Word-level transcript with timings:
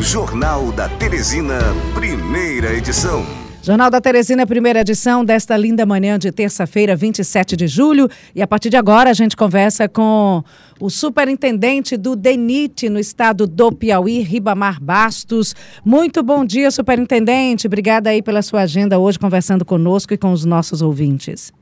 Jornal 0.00 0.72
da 0.72 0.88
Teresina, 0.88 1.58
primeira 1.94 2.72
edição. 2.72 3.22
Jornal 3.62 3.90
da 3.90 4.00
Teresina, 4.00 4.46
primeira 4.46 4.80
edição 4.80 5.22
desta 5.22 5.54
linda 5.58 5.84
manhã 5.84 6.18
de 6.18 6.32
terça-feira, 6.32 6.96
27 6.96 7.54
de 7.54 7.68
julho. 7.68 8.08
E 8.34 8.40
a 8.40 8.46
partir 8.46 8.70
de 8.70 8.78
agora 8.78 9.10
a 9.10 9.12
gente 9.12 9.36
conversa 9.36 9.86
com 9.90 10.42
o 10.80 10.88
superintendente 10.88 11.98
do 11.98 12.16
DENIT 12.16 12.88
no 12.88 12.98
estado 12.98 13.46
do 13.46 13.70
Piauí, 13.70 14.20
Ribamar 14.20 14.82
Bastos. 14.82 15.54
Muito 15.84 16.22
bom 16.22 16.46
dia, 16.46 16.70
superintendente. 16.70 17.66
Obrigada 17.66 18.08
aí 18.08 18.22
pela 18.22 18.40
sua 18.40 18.62
agenda 18.62 18.98
hoje, 18.98 19.18
conversando 19.18 19.66
conosco 19.66 20.14
e 20.14 20.18
com 20.18 20.32
os 20.32 20.46
nossos 20.46 20.80
ouvintes. 20.80 21.52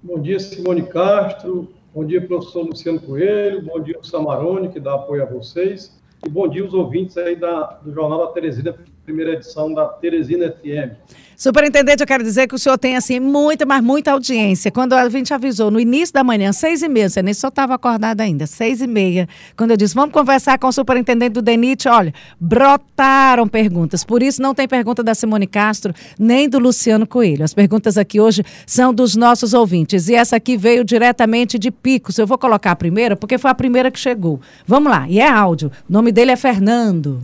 Bom 0.00 0.20
dia, 0.20 0.38
Simone 0.38 0.84
Castro. 0.84 1.68
Bom 1.92 2.04
dia, 2.04 2.24
professor 2.24 2.62
Luciano 2.62 3.00
Coelho. 3.00 3.62
Bom 3.62 3.80
dia, 3.82 3.98
o 4.00 4.06
Samarone, 4.06 4.68
que 4.68 4.78
dá 4.78 4.94
apoio 4.94 5.24
a 5.24 5.26
vocês. 5.26 5.98
E 6.24 6.28
bom 6.28 6.46
dia 6.46 6.64
os 6.64 6.74
ouvintes 6.74 7.16
aí 7.16 7.34
da, 7.34 7.62
do 7.82 7.92
Jornal 7.94 8.26
da 8.26 8.32
Teresina, 8.32 8.76
primeira 9.04 9.32
edição 9.32 9.72
da 9.72 9.86
Teresina 9.86 10.50
FM. 10.52 10.94
Superintendente, 11.40 12.02
eu 12.02 12.06
quero 12.06 12.22
dizer 12.22 12.46
que 12.46 12.54
o 12.54 12.58
senhor 12.58 12.76
tem, 12.76 12.96
assim, 12.96 13.18
muita, 13.18 13.64
mas 13.64 13.82
muita 13.82 14.12
audiência. 14.12 14.70
Quando 14.70 14.92
a 14.92 15.08
gente 15.08 15.32
avisou 15.32 15.70
no 15.70 15.80
início 15.80 16.12
da 16.12 16.22
manhã, 16.22 16.52
seis 16.52 16.82
e 16.82 16.88
meia, 16.88 17.08
você 17.08 17.22
nem 17.22 17.32
só 17.32 17.48
estava 17.48 17.72
acordado 17.74 18.20
ainda, 18.20 18.46
seis 18.46 18.82
e 18.82 18.86
meia, 18.86 19.26
quando 19.56 19.70
eu 19.70 19.76
disse, 19.78 19.94
vamos 19.94 20.12
conversar 20.12 20.58
com 20.58 20.66
o 20.66 20.72
superintendente 20.72 21.32
do 21.32 21.40
DENIT, 21.40 21.88
olha, 21.88 22.12
brotaram 22.38 23.48
perguntas. 23.48 24.04
Por 24.04 24.22
isso 24.22 24.42
não 24.42 24.54
tem 24.54 24.68
pergunta 24.68 25.02
da 25.02 25.14
Simone 25.14 25.46
Castro, 25.46 25.94
nem 26.18 26.46
do 26.46 26.58
Luciano 26.58 27.06
Coelho. 27.06 27.42
As 27.42 27.54
perguntas 27.54 27.96
aqui 27.96 28.20
hoje 28.20 28.44
são 28.66 28.92
dos 28.92 29.16
nossos 29.16 29.54
ouvintes. 29.54 30.10
E 30.10 30.14
essa 30.14 30.36
aqui 30.36 30.58
veio 30.58 30.84
diretamente 30.84 31.58
de 31.58 31.70
Picos. 31.70 32.18
Eu 32.18 32.26
vou 32.26 32.36
colocar 32.36 32.72
a 32.72 32.76
primeira, 32.76 33.16
porque 33.16 33.38
foi 33.38 33.50
a 33.50 33.54
primeira 33.54 33.90
que 33.90 33.98
chegou. 33.98 34.42
Vamos 34.66 34.92
lá, 34.92 35.08
e 35.08 35.18
é 35.18 35.26
áudio. 35.26 35.72
O 35.88 35.92
nome 35.94 36.12
dele 36.12 36.32
é 36.32 36.36
Fernando. 36.36 37.22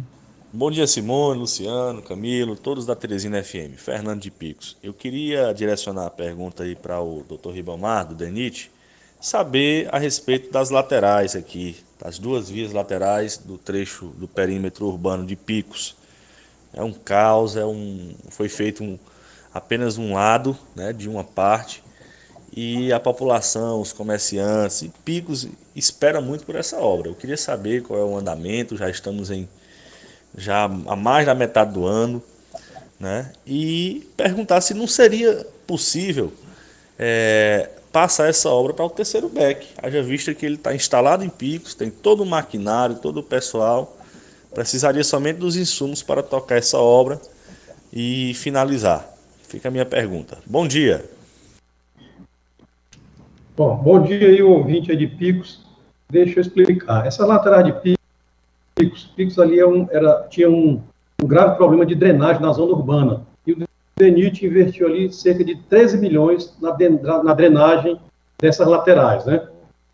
Bom 0.58 0.70
dia, 0.70 0.86
Simone, 0.86 1.38
Luciano, 1.38 2.00
Camilo, 2.00 2.56
todos 2.56 2.86
da 2.86 2.96
Teresina 2.96 3.44
FM. 3.44 3.76
Fernando 3.76 4.22
de 4.22 4.30
Picos. 4.30 4.74
Eu 4.82 4.94
queria 4.94 5.52
direcionar 5.52 6.06
a 6.06 6.10
pergunta 6.10 6.62
aí 6.62 6.74
para 6.74 6.98
o 6.98 7.22
Dr. 7.28 7.50
Ribamar, 7.50 8.06
do 8.06 8.14
DENIT, 8.14 8.70
saber 9.20 9.86
a 9.92 9.98
respeito 9.98 10.50
das 10.50 10.70
laterais 10.70 11.36
aqui, 11.36 11.76
das 12.00 12.18
duas 12.18 12.48
vias 12.48 12.72
laterais 12.72 13.36
do 13.36 13.58
trecho 13.58 14.06
do 14.16 14.26
perímetro 14.26 14.86
urbano 14.86 15.26
de 15.26 15.36
Picos. 15.36 15.94
É 16.72 16.82
um 16.82 16.92
caos, 16.94 17.54
é 17.54 17.66
um, 17.66 18.14
foi 18.30 18.48
feito 18.48 18.82
um, 18.82 18.98
apenas 19.52 19.98
um 19.98 20.14
lado 20.14 20.56
né, 20.74 20.90
de 20.90 21.06
uma 21.06 21.22
parte 21.22 21.84
e 22.50 22.90
a 22.94 22.98
população, 22.98 23.82
os 23.82 23.92
comerciantes 23.92 24.88
Picos 25.04 25.46
espera 25.74 26.22
muito 26.22 26.46
por 26.46 26.56
essa 26.56 26.78
obra. 26.78 27.10
Eu 27.10 27.14
queria 27.14 27.36
saber 27.36 27.82
qual 27.82 28.00
é 28.00 28.04
o 28.04 28.16
andamento, 28.16 28.74
já 28.74 28.88
estamos 28.88 29.30
em 29.30 29.46
já 30.36 30.64
há 30.64 30.96
mais 30.96 31.26
da 31.26 31.34
metade 31.34 31.72
do 31.72 31.86
ano, 31.86 32.22
né? 33.00 33.32
e 33.46 34.06
perguntar 34.16 34.60
se 34.60 34.74
não 34.74 34.86
seria 34.86 35.46
possível 35.66 36.32
é, 36.98 37.70
passar 37.92 38.28
essa 38.28 38.50
obra 38.50 38.74
para 38.74 38.84
o 38.84 38.90
terceiro 38.90 39.28
BEC, 39.28 39.66
haja 39.82 40.02
vista 40.02 40.34
que 40.34 40.44
ele 40.44 40.56
está 40.56 40.74
instalado 40.74 41.24
em 41.24 41.28
Picos, 41.28 41.74
tem 41.74 41.90
todo 41.90 42.22
o 42.22 42.26
maquinário, 42.26 42.96
todo 42.96 43.20
o 43.20 43.22
pessoal, 43.22 43.96
precisaria 44.54 45.04
somente 45.04 45.38
dos 45.38 45.56
insumos 45.56 46.02
para 46.02 46.22
tocar 46.22 46.56
essa 46.56 46.78
obra 46.78 47.20
e 47.92 48.34
finalizar. 48.34 49.06
Fica 49.48 49.68
a 49.68 49.70
minha 49.70 49.86
pergunta. 49.86 50.38
Bom 50.44 50.66
dia. 50.66 51.04
Bom, 53.56 53.76
bom 53.76 54.02
dia 54.02 54.28
aí, 54.28 54.42
ouvinte 54.42 54.94
de 54.94 55.06
Picos. 55.06 55.64
Deixa 56.10 56.38
eu 56.38 56.42
explicar. 56.42 57.06
Essa 57.06 57.24
lateral 57.24 57.62
de 57.62 57.72
Picos 57.72 57.96
Picos. 58.76 59.04
Picos 59.16 59.38
ali 59.38 59.58
é 59.58 59.66
um, 59.66 59.88
era, 59.90 60.26
tinha 60.28 60.50
um, 60.50 60.82
um, 61.22 61.26
grave 61.26 61.56
problema 61.56 61.86
de 61.86 61.94
drenagem 61.94 62.42
na 62.42 62.52
zona 62.52 62.72
urbana. 62.72 63.22
E 63.46 63.52
o 63.52 63.66
DENIT 63.96 64.44
investiu 64.44 64.86
ali 64.86 65.10
cerca 65.10 65.42
de 65.42 65.56
13 65.56 65.96
milhões 65.96 66.54
na, 66.60 66.76
na 67.22 67.32
drenagem 67.32 67.98
dessas 68.38 68.68
laterais. 68.68 69.24
Né? 69.24 69.42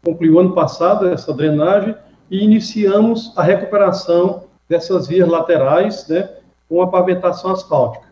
Concluiu 0.04 0.40
ano 0.40 0.52
passado 0.52 1.08
essa 1.08 1.32
drenagem 1.32 1.94
e 2.28 2.42
iniciamos 2.42 3.32
a 3.36 3.42
recuperação 3.42 4.44
dessas 4.68 5.06
vias 5.06 5.28
laterais 5.28 6.08
né, 6.08 6.28
com 6.68 6.82
a 6.82 6.88
pavimentação 6.88 7.52
asfáltica. 7.52 8.06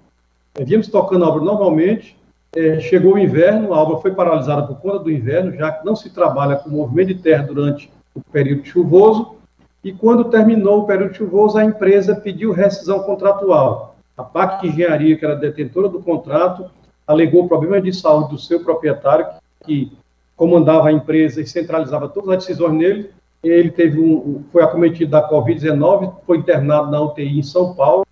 É, 0.55 0.65
víamos 0.65 0.87
tocando 0.87 1.25
a 1.25 1.29
obra 1.29 1.43
normalmente, 1.43 2.17
é, 2.55 2.79
chegou 2.79 3.15
o 3.15 3.19
inverno, 3.19 3.75
a 3.75 3.83
obra 3.83 3.97
foi 3.97 4.13
paralisada 4.13 4.63
por 4.69 4.77
conta 4.77 5.01
do 5.01 5.11
inverno, 5.11 5.53
já 5.57 5.73
que 5.73 5.85
não 5.85 5.97
se 5.97 6.11
trabalha 6.11 6.57
com 6.57 6.71
movimento 6.71 7.09
de 7.09 7.15
terra 7.17 7.43
durante 7.43 7.91
o 8.15 8.21
período 8.21 8.65
chuvoso, 8.65 9.40
e 9.83 9.93
quando 9.93 10.25
terminou 10.25 10.81
o 10.81 10.87
período 10.87 11.15
chuvoso, 11.15 11.57
a 11.57 11.65
empresa 11.65 12.15
pediu 12.15 12.53
rescisão 12.53 13.01
contratual. 13.01 13.97
A 14.17 14.23
PAC 14.23 14.69
Engenharia, 14.69 15.17
que 15.17 15.25
era 15.25 15.35
detentora 15.35 15.89
do 15.89 16.03
contrato, 16.03 16.71
alegou 17.07 17.49
problemas 17.49 17.83
de 17.83 17.93
saúde 17.93 18.31
do 18.31 18.39
seu 18.39 18.63
proprietário, 18.63 19.27
que 19.65 19.91
comandava 20.37 20.89
a 20.89 20.93
empresa 20.93 21.41
e 21.41 21.47
centralizava 21.47 22.09
todas 22.09 22.31
as 22.31 22.45
decisões 22.45 22.75
nele. 22.75 23.11
Ele 23.43 23.71
teve 23.71 23.99
um, 23.99 24.45
foi 24.53 24.63
acometido 24.63 25.11
da 25.11 25.29
Covid-19, 25.29 26.15
foi 26.27 26.39
internado 26.39 26.91
na 26.91 27.01
UTI 27.01 27.39
em 27.39 27.43
São 27.43 27.75
Paulo, 27.75 28.07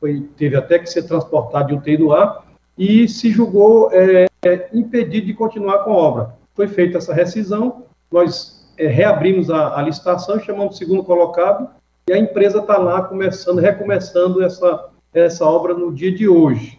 foi, 0.00 0.28
teve 0.36 0.56
até 0.56 0.78
que 0.78 0.90
ser 0.90 1.04
transportado 1.04 1.68
de 1.68 1.74
UTI 1.74 1.98
no 1.98 2.12
ar, 2.12 2.46
e 2.76 3.08
se 3.08 3.30
julgou 3.30 3.90
é, 3.92 4.26
é, 4.44 4.68
impedido 4.72 5.26
de 5.26 5.34
continuar 5.34 5.84
com 5.84 5.92
a 5.92 5.96
obra. 5.96 6.34
Foi 6.54 6.66
feita 6.66 6.98
essa 6.98 7.14
rescisão, 7.14 7.84
nós 8.10 8.59
é, 8.80 8.86
reabrimos 8.86 9.50
a, 9.50 9.78
a, 9.78 9.82
licitação, 9.82 10.40
chamamos 10.40 10.74
o 10.74 10.78
segundo 10.78 11.04
colocado, 11.04 11.68
e 12.08 12.14
a 12.14 12.18
empresa 12.18 12.60
está 12.60 12.78
lá 12.78 13.02
começando, 13.02 13.58
recomeçando 13.58 14.42
essa, 14.42 14.88
essa 15.12 15.44
obra 15.44 15.74
no 15.74 15.92
dia 15.92 16.10
de 16.10 16.26
hoje. 16.26 16.78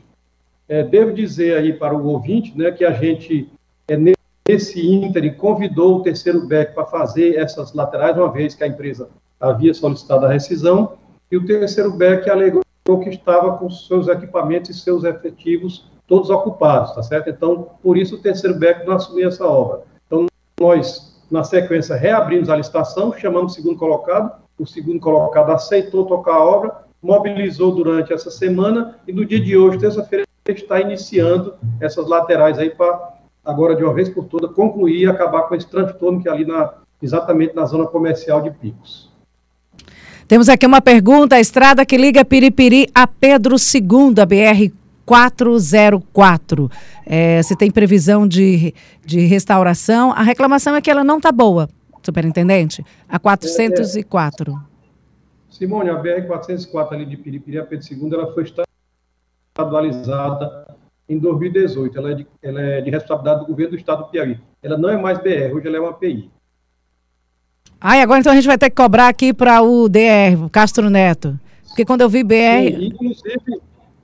É, 0.68 0.84
devo 0.84 1.14
dizer 1.14 1.56
aí 1.56 1.74
para 1.74 1.96
o 1.96 2.08
ouvinte 2.08 2.58
né, 2.58 2.72
que 2.72 2.84
a 2.84 2.92
gente, 2.92 3.48
é, 3.88 3.96
nesse 4.50 4.84
ínter, 4.84 5.38
convidou 5.38 5.98
o 5.98 6.02
terceiro 6.02 6.48
BEC 6.48 6.74
para 6.74 6.86
fazer 6.88 7.36
essas 7.36 7.72
laterais, 7.72 8.18
uma 8.18 8.32
vez 8.32 8.56
que 8.56 8.64
a 8.64 8.68
empresa 8.68 9.08
havia 9.40 9.74
solicitado 9.74 10.26
a 10.26 10.30
rescisão, 10.34 10.94
e 11.32 11.38
o 11.38 11.46
terceiro 11.46 11.92
BEC 11.92 12.28
alegou 12.30 12.64
que 13.04 13.10
estava 13.10 13.58
com 13.58 13.70
seus 13.70 14.08
equipamentos 14.08 14.72
e 14.72 14.74
seus 14.74 15.04
efetivos 15.04 15.86
todos 16.08 16.32
ocupados, 16.32 16.94
tá 16.96 17.04
certo? 17.04 17.30
Então, 17.30 17.70
por 17.82 17.96
isso 17.96 18.16
o 18.16 18.22
terceiro 18.22 18.58
BEC 18.58 18.86
não 18.86 18.96
assumiu 18.96 19.30
essa 19.30 19.46
obra. 19.46 19.84
Então, 20.08 20.26
nós 20.60 21.11
na 21.32 21.44
sequência, 21.44 21.96
reabrimos 21.96 22.50
a 22.50 22.56
licitação, 22.58 23.14
chamamos 23.18 23.54
o 23.54 23.56
segundo 23.56 23.78
colocado, 23.78 24.32
o 24.60 24.68
segundo 24.68 25.00
colocado 25.00 25.52
aceitou 25.52 26.06
tocar 26.06 26.34
a 26.34 26.44
obra, 26.44 26.84
mobilizou 27.02 27.74
durante 27.74 28.14
essa 28.14 28.30
semana 28.30 28.96
e 29.08 29.14
no 29.14 29.26
dia 29.26 29.40
de 29.40 29.58
hoje, 29.58 29.80
terça-feira, 29.80 30.26
está 30.46 30.82
iniciando 30.82 31.54
essas 31.80 32.08
laterais 32.08 32.60
aí 32.60 32.70
para, 32.70 33.14
agora 33.46 33.76
de 33.76 33.84
uma 33.84 33.94
vez 33.94 34.10
por 34.10 34.26
todas, 34.26 34.52
concluir 34.52 35.04
e 35.04 35.08
acabar 35.08 35.44
com 35.44 35.56
esse 35.56 35.68
transtorno 35.68 36.22
que 36.22 36.28
é 36.28 36.32
ali 36.32 36.46
na, 36.46 36.74
exatamente 37.02 37.56
na 37.56 37.66
zona 37.66 37.88
comercial 37.88 38.42
de 38.42 38.52
Picos. 38.52 39.10
Temos 40.28 40.50
aqui 40.50 40.66
uma 40.66 40.82
pergunta: 40.82 41.36
a 41.36 41.40
estrada 41.40 41.86
que 41.86 41.98
liga 41.98 42.26
Piripiri 42.26 42.88
a 42.94 43.08
Pedro 43.08 43.56
II, 43.56 44.22
a 44.22 44.26
BR 44.26 44.81
404. 45.06 46.70
É, 47.06 47.42
se 47.44 47.56
tem 47.56 47.72
previsão 47.72 48.28
de, 48.28 48.74
de 49.06 49.22
restauração. 49.22 50.12
A 50.12 50.22
reclamação 50.24 50.76
é 50.76 50.82
que 50.82 50.90
ela 50.90 51.04
não 51.04 51.18
está 51.18 51.32
boa, 51.32 51.70
superintendente. 52.04 52.84
A 53.08 53.20
404. 53.20 54.52
É, 54.52 54.72
Simone, 55.50 55.90
a 55.90 56.02
BR-404 56.02 56.94
ali 56.94 57.06
de 57.06 57.18
Piripiri 57.18 57.60
a 57.60 57.66
Pedro 57.66 57.86
II, 57.92 58.14
ela 58.14 58.34
foi 58.34 58.46
estadualizada 59.54 60.76
em 61.08 61.20
2018. 61.20 61.98
Ela 61.98 62.12
é, 62.12 62.16
de, 62.16 62.28
ela 62.42 62.62
é 62.62 62.82
de 62.82 62.90
responsabilidade 62.90 63.42
do 63.42 63.48
governo 63.48 63.72
do 63.72 63.78
estado 63.78 64.04
do 64.04 64.10
Piauí. 64.10 64.40
Ela 64.64 64.78
não 64.78 64.90
é 64.90 64.98
mais 64.98 65.20
BR, 65.20 65.54
hoje 65.54 65.68
ela 65.68 65.78
é 65.78 65.80
uma 65.80 65.94
PI. 65.94 66.32
Ai, 67.80 68.02
agora 68.02 68.20
então 68.20 68.32
a 68.32 68.36
gente 68.36 68.48
vai 68.48 68.58
ter 68.58 68.70
que 68.70 68.76
cobrar 68.76 69.08
aqui 69.08 69.34
para 69.34 69.62
o 69.62 69.90
DR, 69.90 70.50
Castro 70.52 70.90
Neto. 70.90 71.38
Porque 71.68 71.86
quando 71.86 72.02
eu 72.02 72.10
vi 72.10 72.24
BR. 72.24 72.76
Sim, 72.76 72.86
inclusive, 72.86 73.61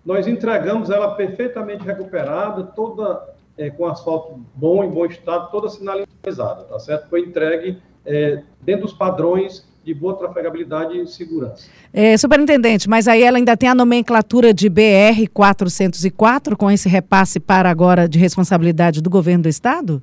nós 0.07 0.25
entregamos 0.25 0.89
ela 0.89 1.15
perfeitamente 1.15 1.83
recuperada, 1.83 2.63
toda 2.63 3.27
é, 3.57 3.69
com 3.69 3.85
asfalto 3.85 4.39
bom, 4.55 4.81
em 4.81 4.89
bom 4.89 5.05
estado, 5.05 5.51
toda 5.51 5.67
sinalizada, 5.67 6.63
tá 6.63 6.79
certo? 6.79 7.09
Foi 7.09 7.19
entregue 7.19 7.77
é, 8.05 8.41
dentro 8.61 8.83
dos 8.83 8.93
padrões 8.93 9.67
de 9.83 9.93
boa 9.93 10.15
trafegabilidade 10.15 10.97
e 10.97 11.05
segurança. 11.07 11.69
É, 11.91 12.15
superintendente, 12.15 12.87
mas 12.87 13.05
aí 13.05 13.21
ela 13.21 13.37
ainda 13.37 13.57
tem 13.57 13.67
a 13.67 13.75
nomenclatura 13.75 14.53
de 14.53 14.69
BR 14.69 15.27
404 15.33 16.55
com 16.55 16.71
esse 16.71 16.87
repasse 16.87 17.37
para 17.37 17.69
agora 17.69 18.07
de 18.07 18.17
responsabilidade 18.17 19.01
do 19.01 19.09
governo 19.09 19.43
do 19.43 19.49
estado? 19.49 20.01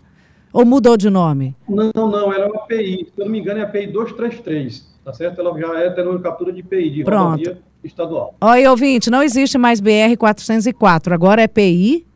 Ou 0.53 0.67
mudou 0.67 0.99
de 0.99 1.09
nome? 1.09 1.57
Não, 1.67 1.91
não, 1.95 2.31
ela 2.31 2.45
é 2.45 2.47
uma 2.47 2.63
API. 2.63 3.07
Se 3.07 3.21
eu 3.21 3.25
não 3.25 3.33
me 3.33 3.41
engano, 3.41 3.61
é 3.61 3.63
a 3.63 3.67
API 3.67 3.87
233, 3.87 4.87
tá 5.03 5.15
certo? 5.15 5.41
Ela 5.41 5.59
já 5.59 5.81
é 5.81 5.89
a 5.99 6.05
nomenclatura 6.05 6.53
de 6.53 6.63
PI, 6.63 6.91
de 6.91 7.05
Pronto. 7.05 7.31
rodovia 7.31 7.74
estadual. 7.85 8.35
Oi, 8.41 8.67
ouvinte, 8.67 9.11
não 9.11 9.23
existe 9.23 9.59
mais 9.59 9.81
BR-404, 9.81 11.13
agora 11.13 11.43
é 11.43 11.47
PI? 11.47 12.07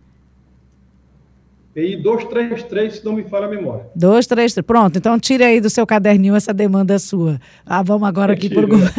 PI 1.79 1.97
233, 1.97 2.97
se 2.97 3.05
não 3.05 3.13
me 3.13 3.23
falha 3.23 3.47
a 3.47 3.49
memória. 3.49 3.87
233, 3.95 4.67
pronto. 4.67 4.99
Então 4.99 5.17
tire 5.17 5.45
aí 5.45 5.61
do 5.61 5.71
seu 5.71 5.87
caderninho 5.87 6.35
essa 6.35 6.53
demanda 6.53 6.99
sua. 6.99 7.41
Ah, 7.65 7.85
vamos 7.85 8.09
agora 8.09 8.33
aqui 8.33 8.49
para 8.49 8.65
o 8.65 8.69
governo. 8.69 8.95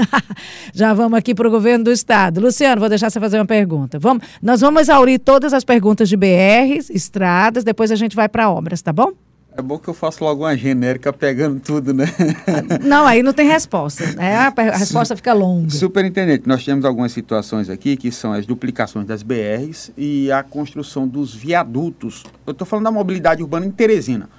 Já 0.74 0.94
vamos 0.94 1.19
aqui 1.19 1.36
para 1.36 1.45
o 1.45 1.51
governo 1.51 1.83
do 1.83 1.92
estado. 1.92 2.39
Luciano, 2.39 2.80
vou 2.80 2.88
deixar 2.88 3.10
você 3.10 3.19
fazer 3.19 3.38
uma 3.38 3.45
pergunta. 3.45 4.00
Vamos, 4.00 4.24
nós 4.42 4.62
vamos 4.62 4.83
exaurir 4.83 5.19
todas 5.19 5.54
as 5.54 5.65
perguntas 5.65 6.07
de 6.07 6.15
BRs, 6.15 6.89
estradas, 6.89 7.65
depois 7.65 7.92
a 7.92 7.95
gente 7.95 8.15
vai 8.15 8.30
para 8.30 8.50
obras, 8.50 8.81
tá 8.81 8.94
bom? 8.94 9.12
É 9.59 9.61
bom 9.61 9.77
que 9.77 9.89
eu 9.89 9.94
faço 9.94 10.23
logo 10.23 10.44
uma 10.44 10.56
genérica 10.56 11.11
pegando 11.11 11.59
tudo, 11.59 11.94
né? 11.94 12.06
Não, 12.81 13.06
aí 13.06 13.21
não 13.21 13.33
tem 13.33 13.45
resposta. 13.45 14.06
Né? 14.13 14.33
A, 14.33 14.47
a 14.47 14.77
resposta 14.77 15.17
fica 15.17 15.33
longa. 15.33 15.69
Superintendente, 15.69 16.47
nós 16.47 16.63
temos 16.63 16.85
algumas 16.85 17.11
situações 17.11 17.69
aqui 17.69 17.97
que 17.97 18.09
são 18.09 18.31
as 18.31 18.45
duplicações 18.45 19.06
das 19.06 19.21
BRs 19.21 19.91
e 19.97 20.31
a 20.31 20.41
construção 20.44 21.06
dos 21.06 21.35
viadutos. 21.35 22.23
Eu 22.47 22.51
estou 22.51 22.65
falando 22.65 22.85
da 22.85 22.91
mobilidade 22.91 23.44
urbana 23.44 23.65
em 23.65 23.71
Teresina. 23.71 24.29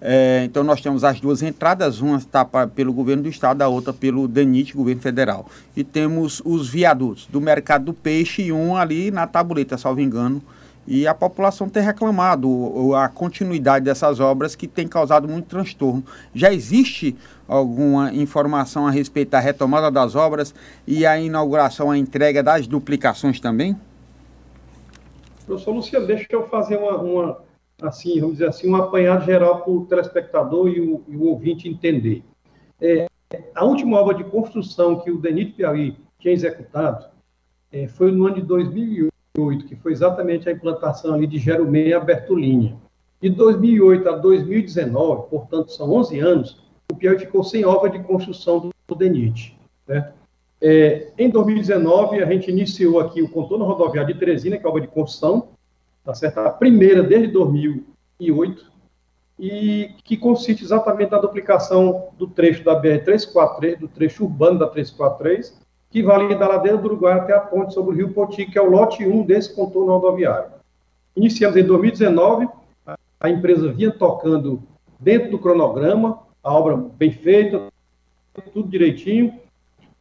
É, 0.00 0.42
então 0.44 0.62
nós 0.62 0.80
temos 0.80 1.02
as 1.02 1.18
duas 1.18 1.42
entradas, 1.42 2.00
uma 2.00 2.18
está 2.18 2.44
pelo 2.44 2.92
governo 2.92 3.24
do 3.24 3.28
estado, 3.28 3.62
a 3.62 3.66
outra 3.66 3.92
pelo 3.92 4.28
DENIT, 4.28 4.76
governo 4.76 5.02
federal. 5.02 5.50
E 5.76 5.82
temos 5.82 6.40
os 6.44 6.68
viadutos 6.68 7.26
do 7.26 7.40
mercado 7.40 7.86
do 7.86 7.92
peixe 7.92 8.42
e 8.42 8.52
um 8.52 8.76
ali 8.76 9.10
na 9.10 9.26
tabuleta, 9.26 9.76
salvo 9.76 10.00
engano, 10.00 10.40
e 10.90 11.06
a 11.06 11.12
população 11.12 11.68
tem 11.68 11.82
reclamado 11.82 12.94
a 12.94 13.10
continuidade 13.10 13.84
dessas 13.84 14.20
obras 14.20 14.56
que 14.56 14.66
tem 14.66 14.88
causado 14.88 15.28
muito 15.28 15.44
transtorno. 15.44 16.02
Já 16.34 16.50
existe 16.50 17.14
alguma 17.46 18.10
informação 18.14 18.86
a 18.86 18.90
respeito 18.90 19.32
da 19.32 19.38
retomada 19.38 19.90
das 19.90 20.16
obras 20.16 20.54
e 20.86 21.04
a 21.04 21.20
inauguração, 21.20 21.90
a 21.90 21.98
entrega 21.98 22.42
das 22.42 22.66
duplicações 22.66 23.38
também? 23.38 23.76
Professor 25.44 25.72
Luciano, 25.72 26.06
deixa 26.06 26.26
eu 26.30 26.48
fazer 26.48 26.78
uma, 26.78 26.96
uma 26.96 27.38
assim, 27.82 28.18
vamos 28.18 28.38
dizer 28.38 28.48
assim, 28.48 28.70
um 28.70 28.76
apanhado 28.76 29.26
geral 29.26 29.60
para 29.60 29.70
o 29.70 29.84
telespectador 29.84 30.68
e 30.68 30.80
o, 30.80 31.04
e 31.06 31.14
o, 31.14 31.24
ouvinte 31.24 31.68
entender. 31.68 32.22
É, 32.80 33.06
a 33.54 33.62
última 33.62 33.98
obra 34.00 34.14
de 34.14 34.24
construção 34.24 35.00
que 35.00 35.10
o 35.10 35.18
DENIT 35.18 35.52
Piauí 35.52 35.98
tinha 36.18 36.32
executado 36.32 37.04
é, 37.70 37.86
foi 37.86 38.10
no 38.10 38.24
ano 38.24 38.36
de 38.36 38.42
2008 38.42 39.08
2008, 39.08 39.17
que 39.66 39.76
foi 39.76 39.92
exatamente 39.92 40.48
a 40.48 40.52
implantação 40.52 41.14
ali 41.14 41.26
de 41.26 41.38
Jeromei 41.38 41.92
a 41.92 42.00
Bertolínia. 42.00 42.76
De 43.20 43.28
2008 43.28 44.08
a 44.08 44.16
2019, 44.16 45.28
portanto, 45.28 45.72
são 45.72 45.90
11 45.92 46.18
anos, 46.18 46.62
o 46.90 46.96
Piauí 46.96 47.18
ficou 47.18 47.44
sem 47.44 47.64
obra 47.64 47.90
de 47.90 47.98
construção 48.00 48.70
do 48.86 48.94
DENIT. 48.94 49.56
Né? 49.86 50.12
É, 50.60 51.12
em 51.18 51.30
2019, 51.30 52.22
a 52.22 52.26
gente 52.26 52.50
iniciou 52.50 53.00
aqui 53.00 53.22
o 53.22 53.28
contorno 53.28 53.64
rodoviário 53.64 54.12
de 54.12 54.18
Teresina, 54.18 54.56
que 54.56 54.66
é 54.66 54.68
obra 54.68 54.80
de 54.80 54.88
construção, 54.88 55.48
tá 56.04 56.14
certo? 56.14 56.38
a 56.38 56.50
primeira 56.50 57.02
desde 57.02 57.28
2008, 57.28 58.72
e 59.38 59.90
que 60.02 60.16
consiste 60.16 60.64
exatamente 60.64 61.12
na 61.12 61.18
duplicação 61.18 62.08
do 62.18 62.26
trecho 62.26 62.64
da 62.64 62.80
BR-343, 62.80 63.78
do 63.78 63.86
trecho 63.86 64.24
urbano 64.24 64.58
da 64.58 64.66
343, 64.66 65.60
que 65.90 66.02
vai 66.02 66.34
da 66.34 66.48
ladeira 66.48 66.76
do 66.76 66.86
Uruguai 66.86 67.14
até 67.14 67.34
a 67.34 67.40
ponte 67.40 67.72
sobre 67.72 67.94
o 67.94 67.96
Rio 67.96 68.12
Poti, 68.12 68.46
que 68.46 68.58
é 68.58 68.62
o 68.62 68.70
lote 68.70 69.06
1 69.06 69.24
desse 69.24 69.54
contorno 69.54 69.92
rodoviário. 69.92 70.50
Iniciamos 71.16 71.56
em 71.56 71.64
2019, 71.64 72.48
a 73.20 73.30
empresa 73.30 73.72
vinha 73.72 73.90
tocando 73.90 74.62
dentro 75.00 75.30
do 75.30 75.38
cronograma, 75.38 76.18
a 76.42 76.52
obra 76.52 76.76
bem 76.76 77.10
feita, 77.10 77.68
tudo 78.52 78.68
direitinho, 78.68 79.34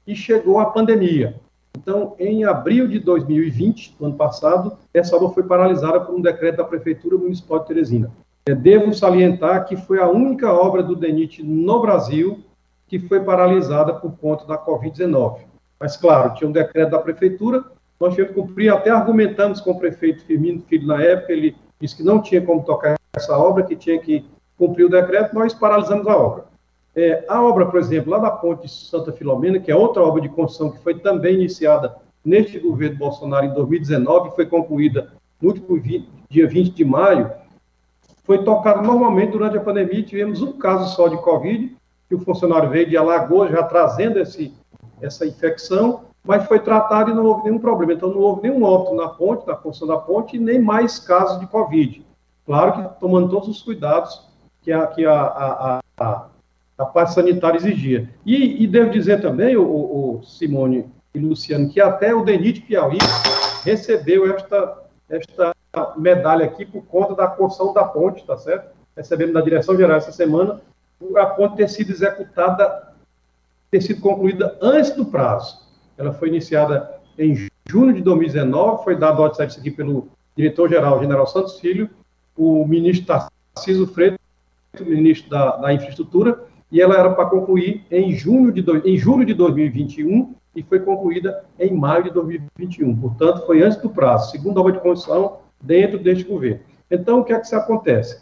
e 0.06 0.16
chegou 0.16 0.60
a 0.60 0.66
pandemia. 0.66 1.40
Então, 1.78 2.16
em 2.20 2.44
abril 2.44 2.88
de 2.88 3.00
2020, 3.00 3.96
ano 4.02 4.16
passado, 4.16 4.78
essa 4.94 5.16
obra 5.16 5.30
foi 5.30 5.44
paralisada 5.44 6.00
por 6.02 6.16
um 6.16 6.22
decreto 6.22 6.58
da 6.58 6.64
Prefeitura 6.64 7.18
Municipal 7.18 7.60
de 7.60 7.68
Teresina. 7.68 8.12
É, 8.48 8.56
devo 8.56 8.94
salientar 8.94 9.66
que 9.66 9.76
foi 9.76 10.00
a 10.00 10.08
única 10.08 10.52
obra 10.52 10.82
do 10.82 10.96
DENIT 10.96 11.44
no 11.44 11.82
Brasil 11.82 12.44
que 12.88 12.98
foi 12.98 13.20
paralisada 13.20 13.94
por 13.94 14.12
conta 14.18 14.46
da 14.46 14.58
Covid-19. 14.58 15.40
Mas, 15.80 15.96
claro, 15.98 16.34
tinha 16.34 16.50
um 16.50 16.54
decreto 16.54 16.92
da 16.92 17.00
prefeitura, 17.00 17.64
nós 18.00 18.14
tivemos 18.14 18.36
que 18.36 18.42
cumprir, 18.42 18.74
até 18.74 18.90
argumentamos 18.90 19.62
com 19.62 19.72
o 19.72 19.80
prefeito 19.80 20.26
Firmino 20.26 20.62
Filho 20.62 20.88
na 20.88 21.02
época, 21.02 21.34
ele 21.34 21.56
disse 21.80 21.96
que 21.96 22.04
não 22.04 22.22
tinha 22.22 22.42
como 22.42 22.64
tocar 22.64 22.96
essa 23.14 23.38
obra, 23.38 23.64
que 23.64 23.76
tinha 23.76 24.00
que 24.00 24.26
cumprir 24.58 24.86
o 24.86 24.90
decreto, 24.90 25.34
nós 25.34 25.54
paralisamos 25.54 26.08
a 26.08 26.16
obra. 26.16 26.46
É, 26.96 27.24
a 27.28 27.42
obra, 27.44 27.68
por 27.68 27.80
exemplo, 27.80 28.12
lá 28.12 28.18
da 28.18 28.32
Ponte 28.32 28.68
Santa 28.68 29.12
Filomena, 29.12 29.60
que 29.60 29.72
é 29.72 29.76
outra 29.76 30.02
obra 30.02 30.22
de 30.22 30.30
construção 30.30 30.72
que 30.72 30.82
foi 30.82 30.98
também 31.00 31.36
iniciada 31.36 31.96
neste 32.26 32.60
governo 32.60 32.98
Bolsonaro 32.98 33.46
em 33.46 33.54
2019, 33.54 34.36
foi 34.36 34.48
concluída 34.48 35.14
no 35.40 35.50
último 35.50 35.80
dia 35.80 36.48
20 36.48 36.72
de 36.74 36.84
maio, 36.84 37.32
foi 38.24 38.44
tocada 38.44 38.82
normalmente 38.82 39.32
durante 39.32 39.58
a 39.58 39.62
pandemia, 39.62 40.04
tivemos 40.04 40.42
um 40.42 40.54
caso 40.54 40.94
só 40.96 41.08
de 41.08 41.18
Covid, 41.18 41.78
que 42.10 42.16
o 42.16 42.20
funcionário 42.20 42.70
veio 42.70 42.90
de 42.90 42.98
Alagoas 42.98 43.52
já 43.52 43.64
trazendo 43.64 44.20
esse 44.20 44.54
essa 45.02 45.26
infecção, 45.26 46.02
mas 46.24 46.46
foi 46.46 46.60
tratado 46.60 47.12
e 47.12 47.14
não 47.14 47.26
houve 47.26 47.46
nenhum 47.46 47.60
problema. 47.60 47.94
Então, 47.94 48.10
não 48.10 48.20
houve 48.20 48.44
nenhum 48.44 48.64
óbito 48.64 48.96
na 48.96 49.08
ponte, 49.08 49.48
na 49.48 49.56
construção 49.56 49.88
da 49.88 50.02
ponte, 50.02 50.38
nem 50.38 50.60
mais 50.60 51.00
casos 51.00 51.40
de 51.40 51.48
Covid. 51.48 52.06
Claro 52.46 52.74
que 52.74 53.00
tomando 53.00 53.30
todos 53.30 53.48
os 53.48 53.62
cuidados 53.62 54.28
que 54.62 54.72
a, 54.72 54.88
que 54.88 55.06
a, 55.06 55.22
a, 55.22 55.80
a, 56.00 56.26
a 56.78 56.86
parte 56.86 57.14
sanitária 57.14 57.58
exigia. 57.58 58.10
E, 58.26 58.64
e 58.64 58.68
devo 58.68 58.90
dizer 58.90 59.22
também, 59.22 59.56
o, 59.56 59.64
o, 59.64 60.24
Simone 60.24 60.86
e 61.14 61.20
Luciano, 61.20 61.70
que 61.70 61.80
até 61.80 62.14
o 62.14 62.24
DENIT 62.24 62.62
Piauí 62.62 62.98
recebeu 63.64 64.30
esta, 64.34 64.78
esta 65.10 65.56
medalha 65.98 66.46
aqui 66.46 66.66
por 66.66 66.84
conta 66.86 67.16
da 67.16 67.28
construção 67.28 67.74
da 67.74 67.84
ponte, 67.84 68.26
tá 68.26 68.38
certo? 68.38 68.76
Recebemos 68.96 69.34
da 69.34 69.42
Direção 69.42 69.76
Geral 69.76 69.98
essa 69.98 70.12
semana, 70.12 70.60
a 71.16 71.26
ponte 71.26 71.58
ter 71.58 71.70
sido 71.70 71.92
executada 71.92 72.87
ter 73.70 73.82
sido 73.82 74.02
concluída 74.02 74.58
antes 74.62 74.92
do 74.92 75.06
prazo. 75.06 75.60
Ela 75.98 76.14
foi 76.14 76.30
iniciada 76.30 76.98
em 77.18 77.36
junho 77.68 77.94
de 77.94 78.02
2019, 78.02 78.84
foi 78.84 78.96
dado 78.96 79.24
a 79.24 79.28
isso 79.28 79.60
aqui 79.60 79.72
pelo 79.72 80.08
diretor-geral, 80.36 81.00
general 81.00 81.26
Santos 81.28 81.60
Filho, 81.60 81.90
o 82.38 82.66
ministro 82.66 83.08
Tarcísio 83.54 83.88
Freitas, 83.88 84.20
o 84.80 84.86
ministro 84.86 85.30
da, 85.30 85.58
da 85.58 85.74
Infraestrutura, 85.74 86.44
e 86.72 86.82
ela 86.82 86.96
era 86.96 87.10
para 87.12 87.26
concluir 87.26 87.86
em, 87.90 88.14
junho 88.14 88.52
de 88.52 88.62
do, 88.62 88.88
em 88.88 88.98
julho 88.98 89.26
de 89.26 89.34
2021 89.34 90.36
e 90.56 90.64
foi 90.64 90.80
concluída 90.80 91.44
em 91.60 91.74
maio 91.74 92.04
de 92.04 92.12
2021. 92.12 92.96
Portanto, 92.98 93.46
foi 93.46 93.64
antes 93.64 93.78
do 93.78 93.90
prazo, 93.90 94.32
segunda 94.32 94.60
obra 94.60 94.74
de 94.74 94.80
construção 94.80 95.38
dentro 95.62 95.98
deste 95.98 96.24
governo. 96.24 96.60
Então, 96.90 97.20
o 97.20 97.24
que 97.24 97.34
é 97.34 97.40
que 97.40 97.48
se 97.48 97.56
acontece? 97.56 98.22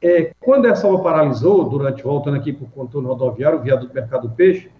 É, 0.00 0.32
quando 0.40 0.66
essa 0.66 0.86
obra 0.86 1.02
paralisou, 1.02 1.64
durante, 1.68 2.02
voltando 2.02 2.36
aqui 2.36 2.52
para 2.52 2.66
o 2.66 2.70
contorno 2.70 3.08
rodoviário, 3.08 3.58
o 3.58 3.62
viaduto 3.62 3.94
Mercado 3.94 4.30
Peixe, 4.30 4.70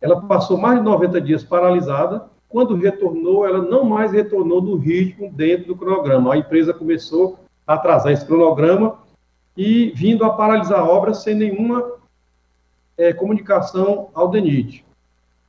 ela 0.00 0.20
passou 0.22 0.56
mais 0.56 0.78
de 0.78 0.84
90 0.84 1.20
dias 1.20 1.44
paralisada. 1.44 2.28
Quando 2.48 2.76
retornou, 2.76 3.46
ela 3.46 3.60
não 3.62 3.84
mais 3.84 4.12
retornou 4.12 4.60
do 4.60 4.76
ritmo 4.76 5.30
dentro 5.32 5.68
do 5.68 5.76
cronograma. 5.76 6.34
A 6.34 6.38
empresa 6.38 6.72
começou 6.72 7.38
a 7.66 7.74
atrasar 7.74 8.12
esse 8.12 8.24
cronograma 8.24 8.98
e 9.56 9.90
vindo 9.94 10.24
a 10.24 10.30
paralisar 10.30 10.80
a 10.80 10.88
obra 10.88 11.14
sem 11.14 11.34
nenhuma 11.34 11.92
é, 12.96 13.12
comunicação 13.12 14.10
ao 14.14 14.28
DENIT. 14.28 14.84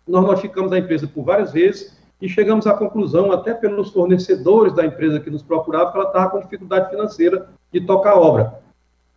Nós 0.08 0.25
notificamos 0.25 0.72
a 0.72 0.77
empresa 0.77 1.08
por 1.08 1.24
várias 1.24 1.51
vezes 1.51 1.98
e 2.22 2.27
chegamos 2.27 2.66
à 2.66 2.74
conclusão, 2.74 3.32
até 3.32 3.54
pelos 3.54 3.92
fornecedores 3.92 4.74
da 4.74 4.86
empresa 4.86 5.20
que 5.20 5.30
nos 5.30 5.44
procuravam, 5.44 5.92
que 5.92 5.98
ela 6.00 6.08
estava 6.08 6.30
com 6.32 6.39
dificuldade 6.39 6.89
financeira 6.89 7.50
de 7.72 7.82
tocar 7.82 8.13
a 8.13 8.20
obra. 8.20 8.60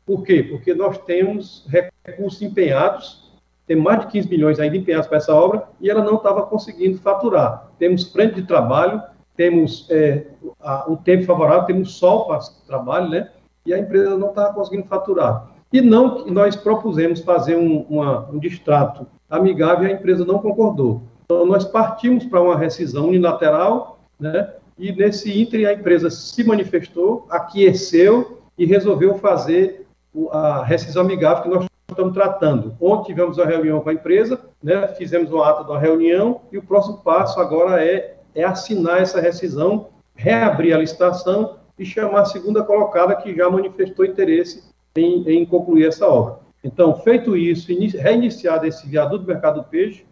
Por 0.04 0.22
quê? 0.22 0.42
Porque 0.42 0.74
nós 0.74 0.98
temos 0.98 1.66
recursos 2.04 2.42
empenhados 2.42 3.29
tem 3.70 3.76
mais 3.76 4.00
de 4.00 4.08
15 4.08 4.28
milhões 4.28 4.58
ainda 4.58 4.76
empenhados 4.76 5.06
para 5.06 5.18
essa 5.18 5.32
obra 5.32 5.62
e 5.80 5.88
ela 5.88 6.02
não 6.02 6.16
estava 6.16 6.42
conseguindo 6.42 6.98
faturar. 6.98 7.70
Temos 7.78 8.10
frente 8.10 8.34
de 8.34 8.42
trabalho, 8.42 9.00
temos 9.36 9.86
é, 9.88 10.26
a, 10.60 10.90
um 10.90 10.96
tempo 10.96 11.22
favorável, 11.22 11.66
temos 11.66 11.92
sol 11.92 12.26
para 12.26 12.40
trabalho, 12.66 13.08
né? 13.08 13.30
E 13.64 13.72
a 13.72 13.78
empresa 13.78 14.18
não 14.18 14.30
estava 14.30 14.52
conseguindo 14.52 14.88
faturar. 14.88 15.52
E 15.72 15.80
não, 15.80 16.26
nós 16.26 16.56
propusemos 16.56 17.20
fazer 17.20 17.56
um, 17.56 17.86
uma, 17.88 18.28
um 18.28 18.40
distrato 18.40 19.06
amigável 19.30 19.86
e 19.86 19.92
a 19.92 19.94
empresa 19.94 20.24
não 20.24 20.40
concordou. 20.40 21.02
Então, 21.26 21.46
nós 21.46 21.64
partimos 21.64 22.24
para 22.24 22.42
uma 22.42 22.58
rescisão 22.58 23.06
unilateral, 23.06 24.00
né? 24.18 24.52
E 24.76 24.90
nesse 24.90 25.40
ínter 25.40 25.68
a 25.68 25.74
empresa 25.74 26.10
se 26.10 26.42
manifestou, 26.42 27.24
aqueceu 27.30 28.40
e 28.58 28.66
resolveu 28.66 29.14
fazer 29.14 29.86
a 30.32 30.64
rescisão 30.64 31.04
amigável 31.04 31.44
que 31.44 31.48
nós 31.50 31.69
estamos 32.00 32.14
tratando. 32.14 32.74
Ontem 32.80 33.08
tivemos 33.08 33.36
uma 33.36 33.46
reunião 33.46 33.80
com 33.80 33.90
a 33.90 33.92
empresa, 33.92 34.40
né, 34.62 34.88
fizemos 34.88 35.30
o 35.30 35.42
ato 35.42 35.64
da 35.64 35.78
reunião 35.78 36.40
e 36.50 36.58
o 36.58 36.62
próximo 36.62 36.98
passo 36.98 37.38
agora 37.40 37.84
é, 37.84 38.16
é 38.34 38.42
assinar 38.42 39.02
essa 39.02 39.20
rescisão, 39.20 39.88
reabrir 40.14 40.74
a 40.74 40.78
licitação 40.78 41.56
e 41.78 41.84
chamar 41.84 42.22
a 42.22 42.24
segunda 42.24 42.62
colocada 42.62 43.14
que 43.14 43.34
já 43.34 43.48
manifestou 43.50 44.04
interesse 44.04 44.64
em, 44.96 45.28
em 45.28 45.46
concluir 45.46 45.86
essa 45.86 46.06
obra. 46.08 46.40
Então, 46.62 46.94
feito 46.96 47.36
isso, 47.36 47.68
reiniciado 47.68 48.66
esse 48.66 48.86
viaduto 48.86 49.24
do 49.24 49.28
Mercado 49.28 49.60
do 49.60 49.68
Peixe, 49.68 50.04